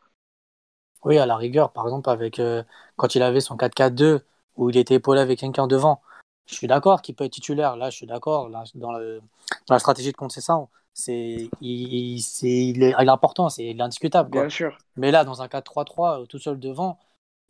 [1.04, 2.62] Oui, à la rigueur, par exemple, avec euh,
[2.96, 4.20] quand il avait son 4-4-2,
[4.56, 6.02] où il était épaulé avec quelqu'un devant.
[6.46, 7.76] Je suis d'accord qu'il peut être titulaire.
[7.76, 8.48] Là, je suis d'accord.
[8.48, 9.20] Là, dans, le-
[9.66, 10.16] dans la stratégie de
[10.92, 14.30] c'est il, il- c'est il est, il est important, c'est il est indiscutable.
[14.30, 14.42] Quoi.
[14.42, 14.76] Bien sûr.
[14.96, 16.98] Mais là, dans un 4-3-3, euh, tout seul devant,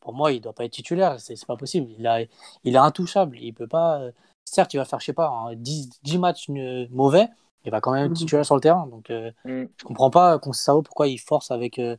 [0.01, 1.19] pour moi, il doit pas être titulaire.
[1.21, 1.91] C'est pas possible.
[1.99, 2.21] Il, a,
[2.65, 3.39] il est intouchable.
[3.41, 4.01] Il peut pas.
[4.01, 4.13] euh,
[4.45, 7.29] Certes, il va faire, je sais pas, hein, 10, 10 matchs euh, mauvais.
[7.65, 8.17] Il va quand même être Mhm.
[8.17, 8.87] titulaire sur le terrain.
[8.89, 9.65] Donc, euh, Mm.
[9.77, 11.97] je comprends pas Conceição pourquoi il force avec, euh,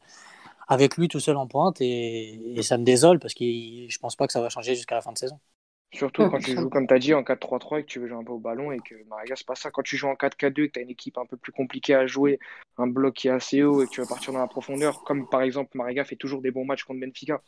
[0.68, 1.80] avec lui tout seul en pointe.
[1.82, 4.96] Et, et ça me désole parce que je pense pas que ça va changer jusqu'à
[4.96, 5.40] la fin de saison.
[5.94, 8.08] Surtout Ouais, quand tu joues, comme tu as dit, en 4-3-3 et que tu veux
[8.08, 9.72] jouer un peu au ballon et que Mariga, c'est pas ça.
[9.72, 11.94] Quand tu joues en 4-4-2 et que tu as une équipe un peu plus compliquée
[11.96, 12.40] à jouer,
[12.78, 15.28] un bloc qui est assez haut et que tu vas partir dans la profondeur, comme
[15.28, 17.42] par exemple Mariga fait toujours des bons matchs contre Benfica.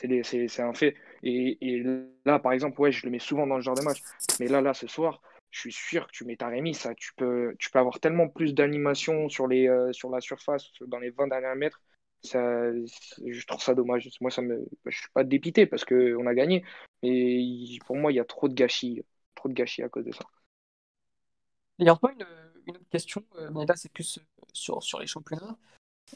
[0.00, 0.96] C'est des- c'est- c'est un fait.
[1.22, 1.82] Et, et
[2.24, 4.02] là, par exemple, ouais, je le mets souvent dans ce genre de match.
[4.38, 7.54] Mais là, là, ce soir, je suis sûr que tu mets Taremi, ça, tu peux,
[7.58, 11.28] tu peux avoir tellement plus d'animation sur, les, euh, sur la surface, dans les 20
[11.28, 11.80] derniers mètres.
[12.24, 14.08] Je trouve ça dommage.
[14.20, 16.64] Moi, ça me, je suis pas dépité parce qu'on a gagné.
[17.02, 19.02] Mais pour moi, il y a trop de gâchis.
[19.34, 20.24] Trop de gâchis à cause de ça.
[21.78, 22.26] Il y a une,
[22.66, 25.56] une autre question, euh, mais là c'est plus euh, sur, sur les championnats.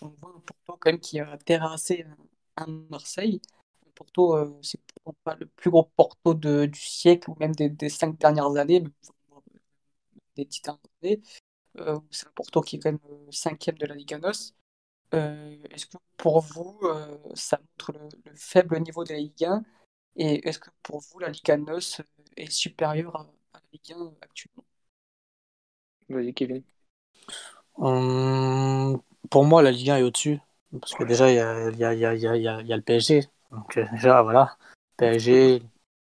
[0.00, 2.04] On voit un Porto quand même qui a terrassé
[2.56, 3.40] un, Marseille.
[3.94, 4.80] Porto, euh, c'est
[5.24, 8.80] pas le plus gros Porto de, du siècle ou même des, des cinq dernières années,
[8.80, 8.90] mais
[10.36, 10.62] des dix.
[11.78, 14.54] Euh, c'est un Porto qui est quand même euh, cinquième de la Liga NOS.
[15.14, 19.44] Euh, est-ce que pour vous, euh, ça montre le, le faible niveau de la Ligue
[19.44, 19.64] 1?
[20.16, 22.02] Et est-ce que pour vous, la Liga NOS
[22.36, 23.20] est supérieure à,
[23.54, 24.64] à la Ligue 1 actuellement?
[26.08, 26.62] Vas-y, Kevin?
[27.76, 30.40] Hum, pour moi, la Ligue 1 est au-dessus.
[30.80, 33.24] Parce que déjà, il y a, y y y le PSG.
[33.50, 34.56] Donc, euh, déjà, voilà.
[34.96, 35.62] PSG.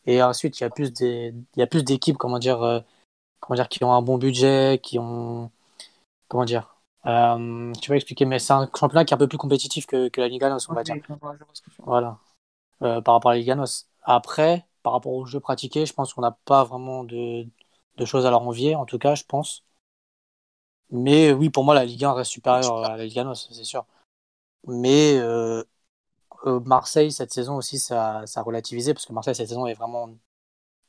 [0.05, 2.79] Et ensuite, il y a plus des, il y a plus d'équipes, comment dire, euh,
[3.39, 5.51] comment dire, qui ont un bon budget, qui ont,
[6.29, 9.37] comment dire, euh, tu vas expliquer, mais c'est un championnat qui est un peu plus
[9.37, 10.95] compétitif que, que la Liga NOS, on va dire.
[11.79, 12.17] Voilà.
[12.81, 13.87] Euh, par rapport à la Liga NOS.
[14.03, 17.45] Après, par rapport aux jeux pratiqués, je pense qu'on n'a pas vraiment de,
[17.97, 19.63] de choses à leur envier, en tout cas, je pense.
[20.89, 23.85] Mais oui, pour moi, la Ligue 1 reste supérieure à la Liga NOS, c'est sûr.
[24.67, 25.63] Mais euh,
[26.45, 30.09] Marseille, cette saison aussi, ça, ça a relativisé, parce que Marseille, cette saison, est vraiment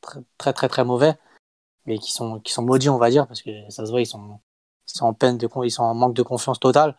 [0.00, 1.14] très, très, très, très mauvais.
[1.86, 4.06] Mais qui sont, qui sont maudits, on va dire, parce que ça se voit, ils
[4.06, 4.40] sont,
[4.96, 6.96] sont en peine de, con- ils sont en manque de confiance totale.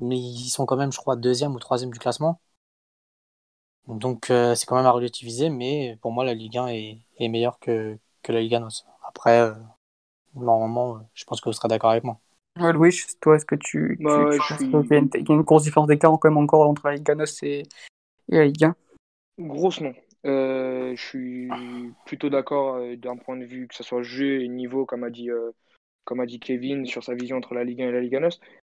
[0.00, 2.40] Mais ils sont quand même, je crois, deuxième ou troisième du classement.
[3.86, 7.28] Donc euh, c'est quand même à relativiser, mais pour moi la Ligue 1 est, est
[7.28, 8.68] meilleure que, que la Ligue 1.
[9.06, 9.54] Après, euh,
[10.34, 12.18] normalement, je pense que vous serez d'accord avec moi.
[12.60, 14.94] Ouais, Louis, toi, est-ce que tu, tu, Bah ouais, tu je penses suis- qu'il y
[14.94, 17.14] a une, il y a une grosse différence d'écart quand même encore entre la Liga
[17.14, 17.62] NOS et,
[18.30, 18.76] et la Ligue 1?
[19.38, 19.94] Grosse non.
[20.26, 21.48] Euh, je suis
[22.04, 25.10] plutôt d'accord euh, d'un point de vue que ce soit jeu et niveau, comme a
[25.10, 25.52] dit, euh,
[26.04, 28.28] comme a dit Kevin, sur sa vision entre la Ligue 1 et la Ligue 1.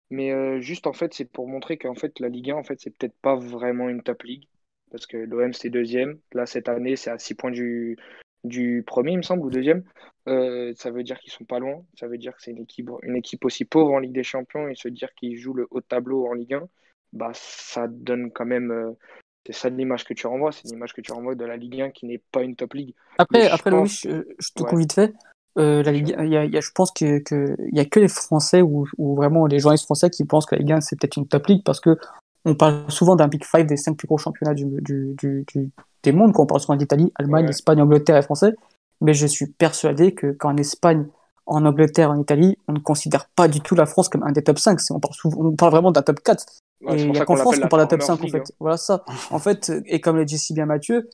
[0.10, 2.80] Mais euh, juste en fait, c'est pour montrer qu'en fait la Ligue 1, en fait,
[2.80, 4.48] c'est peut-être pas vraiment une top league.
[4.92, 6.20] Parce que l'OM c'est deuxième.
[6.34, 7.98] Là, cette année, c'est à 6 points du,
[8.44, 9.84] du premier, il me semble, ou deuxième.
[10.28, 11.84] Euh, ça veut dire qu'ils sont pas loin.
[12.00, 14.68] Ça veut dire que c'est une équipe, une équipe aussi pauvre en Ligue des Champions
[14.68, 16.68] et se dire qu'ils jouent le haut tableau en Ligue 1,
[17.14, 18.72] bah ça donne quand même.
[18.72, 18.92] euh,
[19.46, 21.92] c'est ça l'image que tu renvoies, c'est l'image que tu renvoies de la Ligue 1
[21.92, 22.94] qui n'est pas une top league.
[23.18, 24.70] Après, Mais je après pense Louis, je, je te ouais.
[24.70, 25.14] coupe vite fait.
[25.58, 27.86] Euh, la Ligue, y a, il y a- je pense que, que il y a
[27.86, 30.96] que les Français ou, vraiment les journalistes français qui pensent que la Ligue 1 c'est
[31.00, 31.98] peut-être une top league parce que
[32.46, 35.70] on parle souvent d'un Big Five des cinq plus gros championnats du, du, du, du-
[36.04, 36.32] des mondes.
[36.34, 37.50] Quand on parle souvent d'Italie, Allemagne, Ouais.
[37.50, 38.54] Espagne, Angleterre et Français.
[39.02, 41.08] Mais je suis persuadé que qu'en Espagne,
[41.46, 44.44] en Angleterre, en Italie, on ne considère pas du tout la France comme un des
[44.44, 44.80] top 5.
[44.80, 46.46] C'est- On parle, souvent, on parle vraiment d'un top 4.
[46.86, 48.54] Ouais, et il n'y a qu'en France qu'on parle de top 5 Farmers en fait.
[48.60, 49.04] Voilà ça.
[49.32, 51.10] En fait, et comme le dit si bien Mathieu,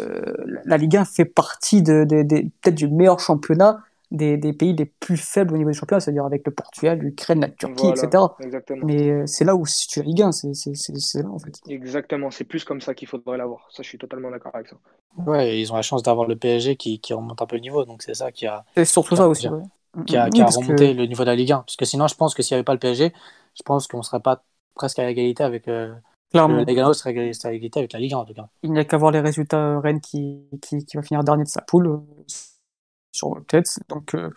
[0.00, 0.22] euh,
[0.64, 4.74] la Ligue 1 fait partie de, de- de- peut-être du meilleur championnat des, des pays
[4.74, 8.02] les plus faibles au niveau des championnats, c'est-à-dire avec le Portugal, l'Ukraine, la Turquie, Voilà,
[8.04, 8.24] etc.
[8.40, 8.86] exactement.
[8.86, 11.38] Mais euh, c'est là où si tu Ligue 1, c'est c'est- c'est- c'est là en
[11.38, 11.60] fait.
[11.68, 13.68] Exactement, c'est plus comme ça qu'il faudrait l'avoir.
[13.70, 14.76] Ça, je suis totalement d'accord avec ça.
[15.26, 17.84] Ouais, ils ont la chance d'avoir le PSG qui, qui remonte un peu le niveau,
[17.84, 19.40] donc c'est ça qui a, C'est surtout Qui a- ça aussi.
[19.42, 19.62] qui a- ouais.
[20.06, 21.58] qui a, Oui, qui a que- remonté le niveau de la Ligue 1.
[21.60, 23.12] Parce que sinon, je pense que s'il n'y avait pas le PSG,
[23.54, 24.42] je pense qu'on ne serait pas
[24.74, 25.66] presque à égalité avec.
[25.68, 25.92] Euh,
[26.30, 28.46] clairement, la Ligue 1 serait à égalité avec la Ligue 1 en tout cas.
[28.62, 31.48] il n'y a qu'à voir les résultats Rennes qui, qui, qui va finir dernier de
[31.48, 32.00] sa poule
[33.12, 33.78] sur tête.
[33.88, 34.30] Donc euh,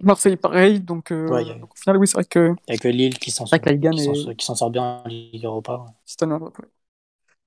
[0.00, 0.80] Marseille pareil.
[0.80, 2.74] Donc, euh, Ouais, il y a- donc, au final, oui, c'est vrai que Il n'y
[2.76, 3.58] a que Lille qui s'en 1
[3.90, 5.76] qui s'en- est qui sort bien en Ligue Europa.
[5.78, 5.90] ouais.
[6.04, 6.68] c'est un Europe, ouais.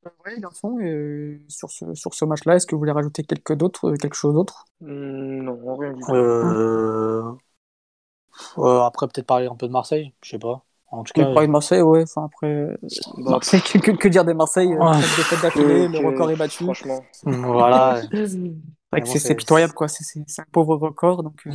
[0.08, 3.90] Euh, garçon, et sur ce, sur ce match-là, est-ce que vous voulez rajouter quelque, d'autre,
[3.90, 4.66] euh, quelque chose d'autre?
[4.82, 6.14] Hmm, non, rien du tout.
[6.14, 7.34] Euh,
[8.60, 10.64] euh, après, peut-être parler un peu de Marseille, je sais pas.
[10.92, 12.04] En tout Oui, cas, parler de Marseille, ouais.
[12.04, 12.78] Enfin, après, euh,
[13.18, 15.02] Bah, Marseille, que, que- que dire des Marseille euh, Ouais.
[15.54, 16.64] que- le que- record est battu.
[16.64, 18.02] Franchement, voilà.
[18.96, 19.88] C'est c'est c'est- c'est pitoyable, quoi.
[19.88, 21.52] C'est- C'est c'est un pauvre record, donc euh,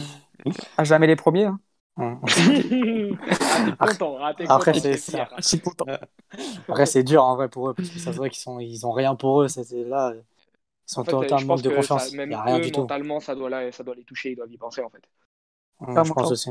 [0.76, 1.46] à jamais les premiers.
[1.46, 1.60] Hein.
[1.96, 2.20] Hum.
[3.40, 4.96] ah, content, ah, Après, content, c'est
[6.86, 8.92] c'est dur en vrai pour eux, parce que ça se voit qu'ils sont, ils ont
[8.92, 9.48] rien pour eux.
[9.48, 10.22] C'était là, ils
[10.86, 12.04] sont En fait, totalement manque de confiance.
[12.04, 12.86] ça, Il même n'y a rien eux, du tout.
[12.86, 15.02] mentalement, ça doit, la- ça doit les toucher, ils doivent y penser, en fait.
[15.80, 16.50] Hum, je pense aussi.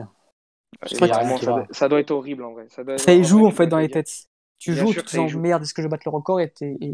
[0.92, 2.68] Vraiment, qui ça, doit, ça doit être horrible, en vrai.
[2.70, 4.28] Ça, doit, Ça y en joue, en tu fait, dans les têtes.
[4.60, 5.40] Tu joues, tu te y dis, joue.
[5.40, 6.40] merde, est-ce que je vais battre le record?
[6.40, 6.52] Et,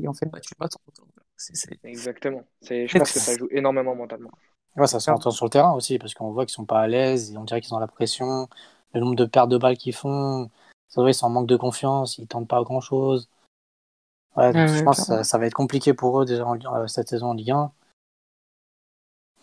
[0.08, 0.70] en fait, bah, tu le bats.
[0.70, 1.08] ton record.
[1.38, 2.44] C'est- c'est- Exactement.
[2.62, 4.32] C'est, je pense que ça joue énormément mentalement.
[4.78, 7.32] Ouais, ça s'entend sur le terrain aussi, parce qu'on voit qu'ils sont pas à l'aise,
[7.32, 8.48] et on dirait qu'ils ont la pression,
[8.94, 10.50] le nombre de pertes de balles qu'ils font,
[10.90, 13.30] ça va, ils sont en manque de confiance, ils tentent pas grand chose.
[14.36, 16.58] Ouais, donc Ouais, je pense que ça, ça va être compliqué pour eux déjà en-
[16.76, 17.72] euh, cette saison en Ligue 1.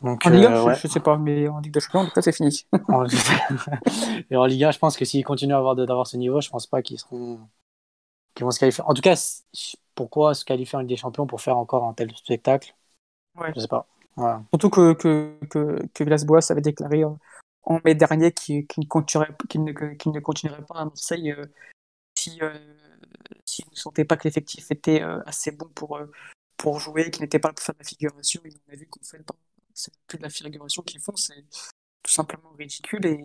[0.02, 0.74] Donc, En Ligue 1, euh, je, ouais.
[0.74, 2.66] je sais pas, mais en Ligue des Champions, en tout cas, c'est fini.
[2.88, 3.04] En-
[4.30, 6.40] Et en Ligue 1, je pense que s'ils continuent à avoir de- d'avoir ce niveau,
[6.40, 7.40] je pense pas qu'ils seront
[8.34, 8.84] qu'ils vont se qualifier.
[8.84, 9.14] En tout cas,
[9.94, 12.74] pourquoi se qualifier en Ligue des Champions pour faire encore un tel spectacle?
[13.36, 13.52] Ouais.
[13.54, 13.86] Je sais pas.
[14.16, 14.42] Voilà.
[14.50, 19.64] Surtout que, que, que, que Villas-Boas avait déclaré en mai dernier qu'il ne, continuerait, qu'il
[19.64, 21.46] ne, continuerait pas à Marseille euh,
[22.16, 22.52] si, euh,
[23.44, 26.10] s'il ne sentait pas que l'effectif était euh, assez bon pour, euh,
[26.56, 28.40] pour jouer, qu'il n'était pas là pour faire de la figuration.
[28.44, 29.34] Et on a vu qu'en fait, bah,
[29.74, 31.44] c'est plus de la figuration qu'ils font, c'est
[32.02, 33.20] tout simplement ridicule et,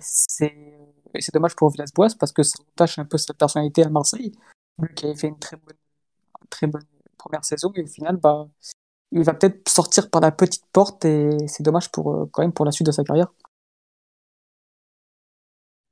[0.00, 4.32] c'est dommage pour Villas-Boas parce que ça entache un peu sa personnalité à Marseille,
[4.78, 5.76] lui qui avait fait une très bonne,
[6.50, 6.84] très bonne
[7.16, 8.48] première saison et au final, bah,
[9.12, 12.52] il va peut-être sortir par la petite porte et c'est dommage pour, euh, quand même
[12.52, 13.32] pour la suite de sa carrière.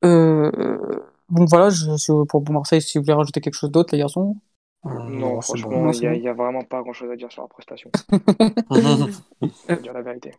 [0.04, 4.36] Euh, bon voilà, je, pour Marseille, si vous voulez rajouter quelque chose d'autre, les garçons.
[4.84, 7.90] Non, franchement, il n'y a, vraiment pas grand-chose à dire sur la prestation.
[9.82, 10.34] dire la vérité.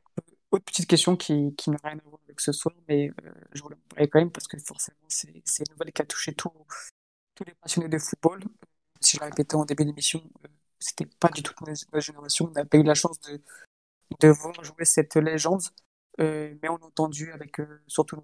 [0.51, 3.62] Autre petite question qui, qui n'a rien à voir avec ce soir, mais euh, je
[3.62, 6.53] voulais en parler quand même parce que forcément, c'est une nouvelle qui a touché tous
[7.45, 8.41] les passionnés de football.
[9.01, 10.47] Si je l'ai répété en début d'émission, euh,
[10.79, 12.45] c'était pas du tout notre génération.
[12.45, 13.41] On n'a pas eu la chance de,
[14.21, 15.63] de voir jouer cette légende,
[16.21, 17.57] euh, mais on a entendu avec
[17.88, 18.15] surtout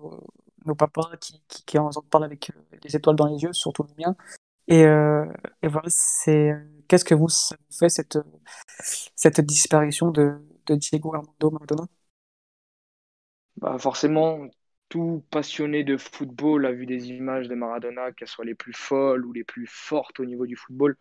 [0.66, 3.94] nos, papas qui, qui, qui en parlent avec les étoiles dans les yeux, surtout le
[4.02, 4.16] mien.
[4.70, 6.54] Et, et voilà, c'est
[6.88, 8.18] qu'est-ce que vous, ça vous fait cette,
[9.14, 11.84] cette disparition de, de Diego Armando Maradona?
[13.58, 14.48] Bah forcément,
[14.90, 19.26] tout passionné de football a vu des images de Maradona, qu'elles soient les plus folles
[19.26, 20.98] ou les plus fortes au niveau du football.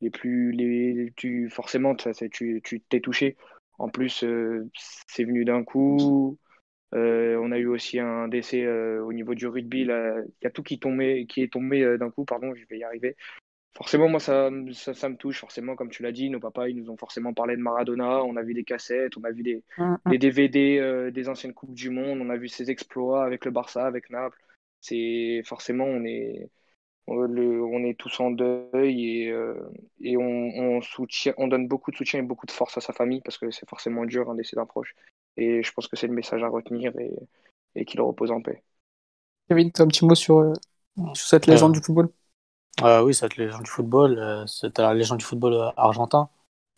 [0.00, 3.36] Les plus, les, tu, forcément, tu, tu t'es touché.
[3.78, 4.68] En plus, euh,
[5.06, 6.38] c'est venu d'un coup.
[6.94, 9.82] Euh, on a eu aussi un décès euh, au niveau du rugby.
[9.82, 12.24] Il y a tout qui, tombait, qui est tombé d'un coup.
[12.24, 13.16] Pardon, je vais y arriver
[13.76, 15.40] forcément, moi, ça, ça, me touche.
[15.40, 18.24] Forcément, comme tu l'as dit, nos papas, ils nous ont forcément parlé de Maradona.
[18.24, 20.10] On a vu des cassettes, on a vu des, mm, mm.
[20.10, 22.20] des DVD euh, des anciennes Coupes du Monde.
[22.20, 24.38] On a vu ses exploits avec le Barça, avec Naples.
[24.80, 26.50] C'est forcément, on est,
[27.06, 29.54] on, le, on est tous en deuil et, euh,
[30.00, 32.92] et on, on, soutient, on donne beaucoup de soutien et beaucoup de force à sa
[32.92, 34.94] famille parce que c'est forcément dur un décès d'un proche.
[35.36, 37.14] Et je pense que c'est le message à retenir et,
[37.74, 38.62] et qu'il repose en paix.
[39.48, 40.52] Kevin, tu as un petit mot sur, euh,
[41.14, 42.08] sur cette légende du football?
[42.82, 46.28] Euh, oui, cette légende du football, euh, c'est la légende du football euh, argentin.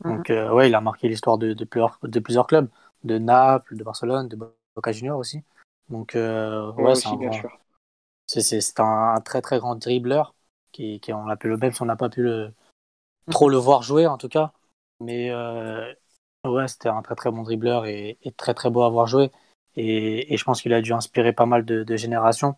[0.05, 0.17] Mhm.
[0.17, 2.69] Donc, ouais, il a marqué l'histoire de, de, plusieurs, de plusieurs clubs,
[3.05, 4.37] de Naples, de Barcelone, de
[4.77, 5.43] Boca Juniors aussi.
[5.89, 6.95] Donc, ouais,
[8.27, 10.35] c'est un, un, très très grand dribbleur
[10.71, 12.53] qui, qui on l'appelle le même si on n'a pas pu le,
[13.27, 13.33] mhm.
[13.33, 14.53] trop le voir jouer en tout cas.
[15.01, 15.33] Mais
[16.45, 19.33] ouais, c'était un très très bon dribbleur et, très très beau à voir jouer.
[19.75, 22.55] Et, et je pense qu'il a dû inspirer pas mal de, de générations.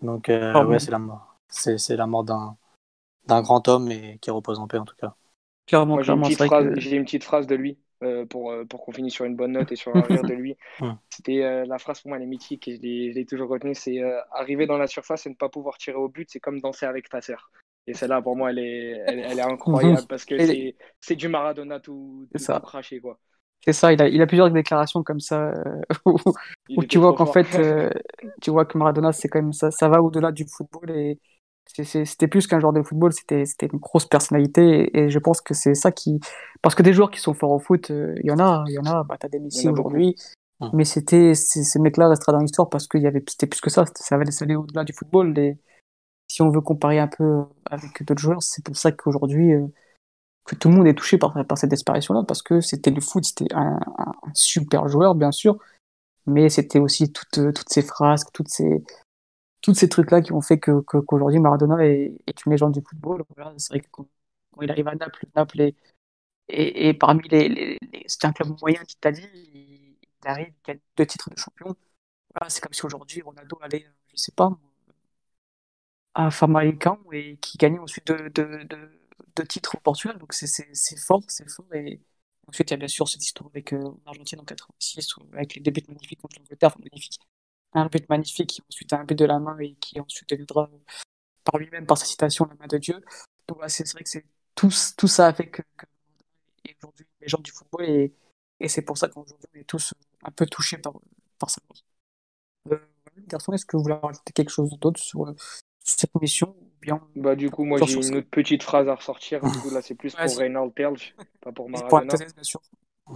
[0.00, 1.36] Donc, oh, ouais, c'est la mort.
[1.48, 2.56] C'est la mort d'un
[3.28, 5.14] d'un grand homme et qui repose en paix en tout cas.
[5.66, 9.36] Clairement, j'ai, une petite phrase, de lui euh, pour, euh, pour qu'on finisse sur une
[9.36, 10.56] bonne note et sur un rire de lui.
[11.10, 12.80] C'était euh, la phrase pour moi, elle est mythique et je
[13.14, 14.00] l'ai, toujours retenue c'est
[14.32, 17.10] arriver dans la surface et ne pas pouvoir tirer au but, c'est comme danser avec
[17.10, 17.50] ta sœur.
[17.86, 21.80] Et celle-là, pour moi, elle est, elle, est incroyable parce que c'est, c'est du Maradona
[21.80, 23.00] tout, tout, craché.
[23.00, 23.18] Quoi.
[23.60, 25.52] C'est ça, il a, il a plusieurs déclarations comme ça
[26.06, 27.92] où, tu vois qu'en fait,
[28.40, 31.18] tu vois que Maradona, c'est quand même ça, ça va au-delà du football et
[31.68, 35.74] c'était plus qu'un joueur de football, c'était une grosse personnalité et, je pense que c'est
[35.74, 36.20] ça qui.
[36.62, 38.72] Parce que des joueurs qui sont forts au foot, euh, il y en a, il
[38.72, 40.16] y en a, bah, t'as des Messi aujourd'hui,
[40.72, 43.84] mais c'était ces mecs-là restera dans l'histoire parce qu'il y avait c'était plus que ça,
[43.94, 45.38] ça allait aller au-delà du football.
[45.38, 45.56] Et
[46.26, 49.66] si on veut comparer un peu avec d'autres joueurs, c'est pour ça qu'aujourd'hui, euh,
[50.44, 53.24] que tout le monde est touché par, par cette disparition-là parce que c'était le foot,
[53.24, 55.58] c'était un, un, super joueur, bien sûr,
[56.26, 58.82] mais c'était aussi toutes, toutes ces phrases, toutes ces
[59.60, 63.24] tous ces trucs-là qui ont fait que, qu'aujourd'hui Maradona est, est, une légende du football.
[63.56, 64.06] c'est vrai que quand,
[64.62, 65.76] il arrive à Naples, Naples est,
[66.48, 69.96] et, parmi les, les, c'est un club moyen d'Italie, il,
[70.28, 71.76] arrive, il gagne deux titres de champion.
[72.48, 74.50] C'est comme si aujourd'hui Ronaldo allait, je sais pas,
[76.14, 78.64] à Famalicão et qui gagnait ensuite deux, deux,
[79.36, 80.18] deux, titres au Portugal.
[80.18, 80.46] Donc c'est,
[80.98, 81.66] fort, c'est fort.
[81.74, 82.00] Et
[82.46, 85.60] ensuite il y a bien sûr cette histoire avec euh, l'Argentine en 86, avec les
[85.60, 87.20] débuts magnifiques contre l'Angleterre, enfin, magnifiques
[87.72, 90.70] un but magnifique, qui ensuite un but de la main et qui ensuite deviendra
[91.44, 93.02] par lui-même, par sa citation, la main de Dieu.
[93.46, 95.86] Donc c'est vrai que c'est tout, tout ça a fait que, que
[96.82, 98.12] aujourd'hui les gens du football et,
[98.60, 100.94] et c'est pour ça qu'aujourd'hui on est tous un peu touchés par,
[101.38, 101.60] par ça.
[102.70, 102.78] Euh,
[103.26, 105.34] garçon, est-ce que vous voulez rajouter quelque chose d'autre sur,
[105.80, 109.40] cette mission bien bah, Du coup, moi j'ai une autre petite phrase à ressortir.
[109.40, 112.06] Du coup, là, c'est plus pour Reynald Perlge, pas pour Maradona.
[112.06, 112.60] Pour bien sûr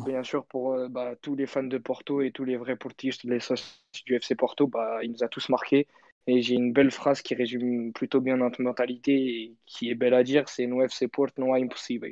[0.04, 3.24] bien sûr, pour euh, bah, tous les fans de Porto et tous les vrais portistes,
[3.24, 5.86] les sauces du FC Porto, bah, il nous a tous marqués.
[6.26, 10.14] Et j'ai une belle phrase qui résume plutôt bien notre mentalité et qui est belle
[10.14, 12.10] à dire, c'est No FC Porto, no impossible.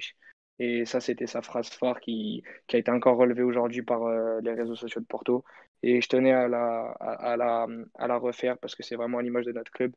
[0.59, 4.41] Et ça, c'était sa phrase phare qui, qui, a été encore relevée aujourd'hui par euh,
[4.43, 5.45] les réseaux sociaux de Porto.
[5.83, 9.23] Et je tenais à la, à, la, à la refaire parce que c'est vraiment à
[9.23, 9.93] l'image de notre club.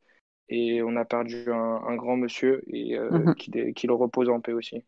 [0.48, 3.36] Et on a perdu un, grand monsieur et euh, mhm.
[3.36, 4.84] qui, qui le repose en paix aussi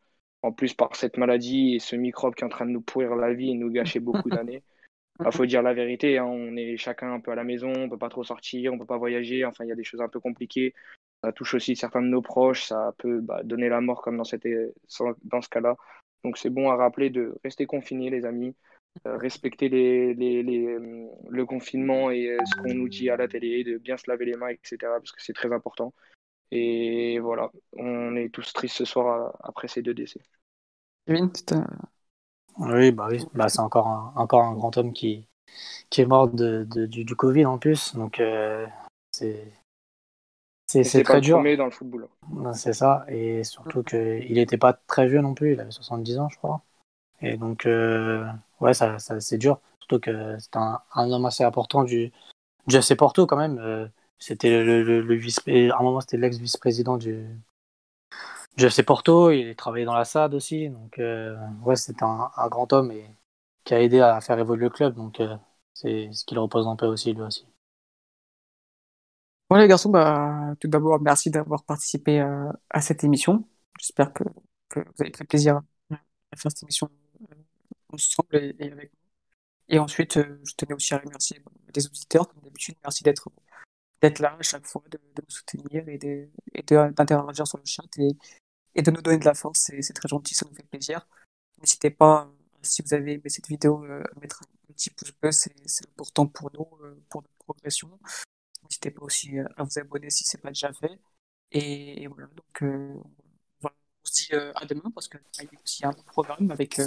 [0.46, 3.16] en plus par cette maladie et ce microbe qui est en train de nous pourrir
[3.16, 4.64] la vie et nous gâcher beaucoup d'années.
[5.26, 7.90] Il faut dire la vérité, hein, on est chacun un peu à la maison, on
[7.90, 10.10] peut pas trop sortir, on peut pas voyager, enfin il y a des choses un
[10.10, 10.74] peu compliquées.
[11.24, 14.24] Ça touche aussi certains de nos proches, ça peut bah, donner la mort comme dans,
[14.26, 14.46] cette,
[15.24, 15.78] dans ce cas-là.
[16.24, 18.56] Donc c'est bon à rappeler de rester confinés les amis,
[19.06, 20.78] respecter les, les, les,
[21.30, 24.36] le confinement et ce qu'on nous dit à la télé, de bien se laver les
[24.36, 24.78] mains, etc.
[24.82, 25.94] Parce que c'est très important.
[26.52, 30.22] Et voilà, on est tous tristes ce soir après ces deux décès.
[31.08, 31.32] Kevin,
[32.58, 35.28] oui, bah oui, bah, c'est encore un, encore un grand homme qui,
[35.90, 38.66] qui est mort de, de du, du, Covid en plus, donc euh,
[39.12, 39.52] c'est
[40.68, 41.38] c'est très dur.
[41.58, 42.08] dans le football.
[42.54, 46.30] C'est ça, et surtout qu'il n'était pas très vieux non plus, il avait 70 ans,
[46.30, 46.64] je crois.
[47.22, 48.26] Et donc, euh,
[48.60, 52.12] ouais, ça, ça c'est dur, surtout que c'est un, un, homme assez important du,
[52.68, 53.90] du FC Porto quand même.
[54.16, 57.28] Euh, c'était le, le, vice, à un moment c'était l'ex-vice-président du,
[58.58, 62.72] du FC Porto, il travaillait dans la SAD aussi, donc euh, ouais, c'est un, grand
[62.74, 63.06] homme et
[63.64, 65.36] qui a aidé à faire évoluer le club, donc euh,
[65.74, 67.46] c'est ce qu'il paix aussi lui aussi.
[69.50, 73.48] Bon les garçons, bah, tout d'abord merci d'avoir participé à, à cette émission.
[73.80, 74.24] J'espère que,
[74.76, 75.62] vous avez pris plaisir
[75.92, 76.90] à faire cette émission
[77.32, 77.36] euh,
[77.94, 79.00] ensemble et, et avec nous.
[79.70, 81.42] Et ensuite, euh, je tenais aussi à remercier
[81.76, 82.76] les auditeurs, comme d'habitude.
[82.84, 83.30] Merci d'être
[84.10, 87.98] d'être là à chaque fois, de, de nous soutenir et d'interagir de, sur le chat
[87.98, 88.10] et,
[88.76, 89.72] et, de nous donner de la force.
[89.80, 91.08] C'est très gentil, ça nous fait plaisir.
[91.60, 92.30] N'hésitez pas,
[92.62, 95.54] si vous avez aimé cette vidéo, euh, à mettre un petit pouce bleu, c'est
[95.90, 97.90] important pour nous, euh, pour notre progression.
[98.64, 101.00] N'hésitez pas aussi à vous abonner si ce n'est pas déjà fait.
[101.52, 102.96] Et, et voilà, donc euh,
[103.64, 103.70] on
[104.04, 106.80] se dit à demain parce qu'il y a aussi un programme avec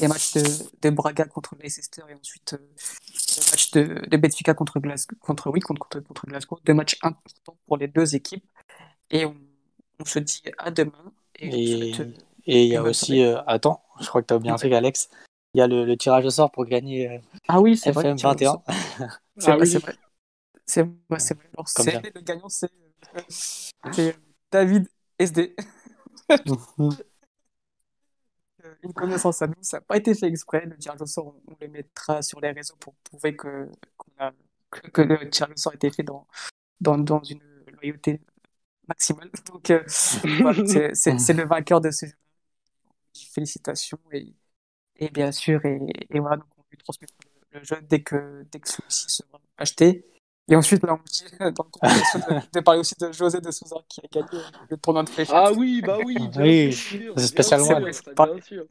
[0.00, 0.42] les matchs de,
[0.82, 5.50] de, Braga contre Leicester et ensuite euh, le match de, de Benfica contre Glasgow, contre,
[5.50, 6.58] oui, contre, contre, contre, Glasgow.
[6.64, 8.44] Deux matchs importants pour les deux équipes.
[9.10, 9.36] Et on,
[10.00, 11.12] on se dit à demain.
[11.38, 11.92] Et,
[12.46, 15.10] et il y a aussi, euh, attends, je crois que tu as bien fait, Alex.
[15.54, 17.18] Il y a le, le, tirage au sort pour gagner euh,
[17.48, 18.62] ah oui, FM vrai, 21.
[19.36, 19.70] C'est ah, oui.
[19.76, 19.94] vrai.
[20.64, 20.92] C'est vrai.
[21.08, 21.36] vrai.
[21.58, 21.66] Alors,
[22.14, 22.70] le gagnant, c'est
[24.50, 24.88] David
[25.18, 25.54] SD.
[28.82, 29.54] une connaissance à nous.
[29.62, 30.64] Ça n'a pas été fait exprès.
[30.66, 33.68] Le tirage au sort, on, on les mettra sur les réseaux pour prouver que,
[34.18, 34.32] a,
[34.70, 36.26] que, que, le tirage au sort a été fait dans,
[36.80, 37.40] dans, dans une
[37.74, 38.20] loyauté
[38.88, 39.30] maximale.
[39.52, 39.82] Donc, euh,
[40.42, 42.12] voilà, c'est le vainqueur de ce jeu.
[43.34, 44.34] Félicitations et,
[44.96, 47.16] et bien sûr, et, et voilà, donc on lui transmettra
[47.52, 50.06] le, le jeu dès que, dès que celui-ci sera acheté.
[50.48, 53.76] Et ensuite, là, on dans le conversation de, de, parler aussi de José de Souza
[53.88, 55.34] qui a gagné le tournoi de fléchettes.
[55.36, 57.14] Ah oui, bah oui, bien oui, sûr.
[57.16, 58.64] C'est spécialement bien sûr, bien sûr.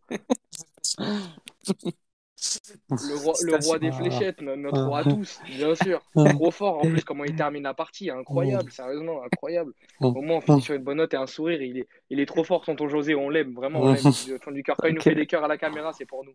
[2.90, 6.02] Le roi, le roi des fléchettes, notre roi à tous, bien sûr.
[6.16, 9.74] Trop fort en plus, comment il termine la partie, incroyable, sérieusement, incroyable.
[10.00, 11.62] Au moins, on finit sur une bonne note et un sourire.
[11.62, 14.12] Il est, il est trop fort, tonton José, on l'aime, vraiment, on l'aime.
[14.26, 16.26] Du fond du cœur, quand il nous fait des cœurs à la caméra, c'est pour
[16.26, 16.34] nous.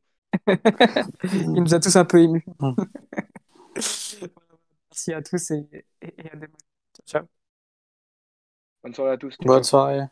[1.25, 2.47] il nous a tous un peu émus.
[4.97, 6.57] Merci à tous et, et, et à demain.
[6.95, 7.29] Ciao, ciao.
[8.83, 9.37] Bonne soirée à tous.
[9.41, 10.03] Bonne soirée.